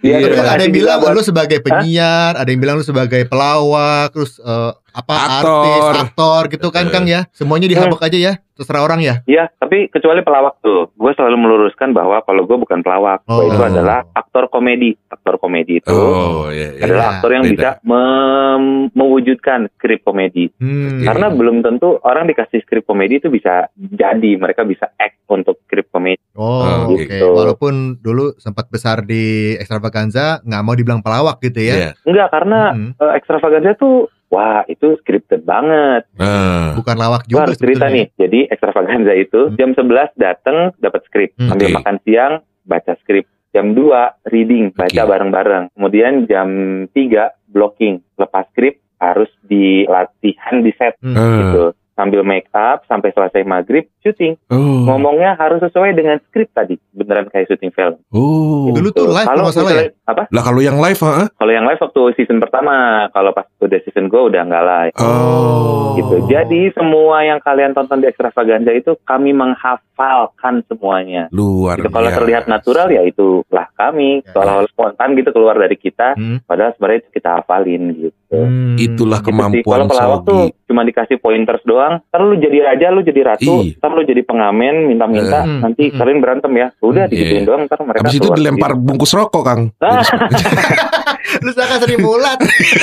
[0.00, 0.42] Iya, Iya.
[0.46, 4.70] ada yang bilang buat- lu sebagai penyiar, ada yang bilang lu sebagai pelawak, terus eh,
[4.92, 5.48] apa Aktor.
[5.58, 6.86] artis, aktor gitu kan.
[6.88, 7.24] Kang ya.
[7.30, 9.24] Semuanya dihabak aja ya, terserah orang ya.
[9.24, 10.92] Iya, tapi kecuali pelawak tuh.
[10.92, 13.48] Gue selalu meluruskan bahwa kalau gue bukan pelawak, gue Oh.
[13.48, 14.92] itu adalah aktor komedi.
[15.06, 16.84] Aktor komedi itu Oh, iya, iya.
[16.84, 17.52] adalah Iya, aktor yang beda.
[17.52, 20.52] bisa mem- mewujudkan skrip komedi.
[20.54, 21.00] Hmm.
[21.02, 25.88] Karena belum tentu orang dikasih skrip komedi itu bisa jadi, mereka bisa act untuk skrip
[25.88, 26.20] komedi.
[26.32, 27.02] Oh, Oh, oke.
[27.02, 27.26] gitu.
[27.30, 29.22] Walaupun dulu sempat besar di
[29.54, 31.74] extravaganza, nggak mau dibilang pelawak gitu ya.
[31.74, 31.90] Iya.
[32.04, 32.90] Enggak, karena Hmm.
[32.94, 36.08] eh, extravaganza tuh, wah itu scripted banget.
[36.16, 36.72] Ah.
[36.72, 38.08] Bukan lawak juga harus cerita sebetulnya.
[38.08, 38.16] nih.
[38.16, 39.56] Jadi extravaganza itu Hmm.
[39.56, 41.52] jam 11 datang dapat skrip, Hmm.
[41.52, 41.76] ambil Oke.
[41.76, 42.32] makan siang
[42.64, 43.28] baca skrip.
[43.52, 45.10] Jam 2 reading, baca Oke.
[45.12, 45.64] bareng-bareng.
[45.76, 46.48] Kemudian jam
[46.88, 51.12] 3 blocking, lepas skrip harus dilatihan di set Hmm.
[51.12, 51.36] Ah.
[51.38, 51.64] gitu.
[52.02, 54.34] Sambil make up sampai selesai maghrib syuting.
[54.50, 54.82] Oh.
[54.90, 58.02] Ngomongnya harus sesuai dengan skrip tadi, beneran kayak syuting film.
[58.10, 58.74] Oh.
[58.74, 59.84] Dulu tuh live kalau Kalau nggak salah ya.
[60.10, 60.22] apa?
[60.34, 61.30] Lah kalau yang live, ah?
[61.38, 64.94] Kalau yang live waktu season pertama, kalau pas udah season gue udah nggak live.
[64.98, 65.94] Oh.
[65.94, 66.24] gitu.
[66.26, 71.28] Jadi semua yang kalian tonton di Extravaganza itu kami menghafalkan semuanya.
[71.30, 71.92] luar Gitu.
[71.92, 74.24] Kalau terlihat natural ya itulah kami.
[74.24, 74.32] Ya.
[74.32, 76.16] Seolah-olah spontan gitu keluar dari kita.
[76.16, 76.40] Hmm.
[76.48, 78.16] Padahal sebenarnya itu kita hafalin gitu.
[78.32, 78.80] Hmm.
[78.80, 80.64] Itulah Gitu kemampuan Kalau pelawak tuh Sogi.
[80.64, 82.00] cuma dikasih pointers doang.
[82.02, 83.54] Ntar lu jadi raja, lu jadi ratu.
[83.60, 83.76] Iya.
[83.76, 85.44] Ntar lu jadi pengamen, minta-minta.
[85.44, 85.60] Eh.
[85.60, 85.98] Nanti Hmm.
[86.00, 86.66] kalian berantem ya.
[86.80, 87.46] Udah Hmm, digituin iya.
[87.46, 87.62] doang.
[87.68, 89.60] Ntar mereka Habis itu dilempar bungkus rokok, Kang.
[89.78, 90.00] Ah.
[91.44, 92.40] Lu sangka Sri Mulat.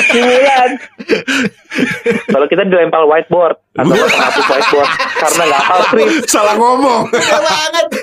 [0.07, 0.69] Simulan.
[2.25, 6.09] Kalau kita dilempar whiteboard atau penghapus whiteboard karena nggak hafal skrip.
[6.25, 7.03] Salah ngomong.
[7.09, 7.87] Banget.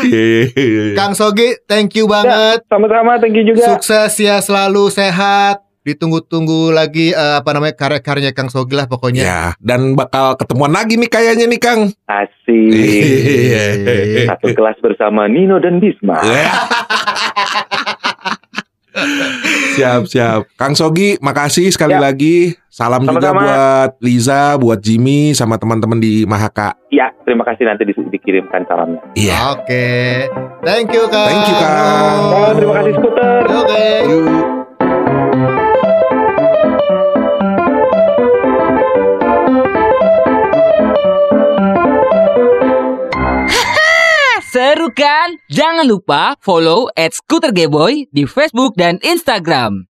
[0.00, 0.94] Iya, iya, iya.
[0.96, 2.64] Kang Sogi, thank you banget.
[2.66, 3.62] Sama-sama, thank you juga.
[3.70, 5.62] Sukses ya selalu sehat.
[5.80, 9.22] Ditunggu-tunggu lagi eh, apa namanya karya-karyanya Kang Sogi lah pokoknya.
[9.22, 11.80] Ya, dan bakal ketemuan lagi nih kayaknya nih, Kang.
[12.04, 12.68] Asik.
[12.68, 14.28] Iya.
[14.28, 16.20] Satu kelas bersama Nino dan Bisma.
[19.70, 20.50] Siap, siap.
[20.54, 22.02] Kang Sogi, makasih sekali Ya.
[22.02, 22.52] lagi.
[22.68, 23.40] Salam juga Sama-sama.
[23.40, 26.76] buat Liza, buat Jimmy, sama teman-teman di Mahaka.
[26.88, 29.00] Ya, terima kasih nanti di- dikirimkan salamnya.
[29.14, 29.56] Iya.
[29.56, 29.86] Oke.
[30.60, 31.26] Thank you Kang.
[31.26, 32.20] Thank you, Kang.
[32.30, 33.42] Oh, terima kasih skuter.
[33.48, 33.84] Oke.
[34.06, 34.59] Yuk.
[44.60, 45.40] Seru kan?
[45.48, 49.88] Jangan lupa follow at Scooter Gayboy di Facebook dan Instagram.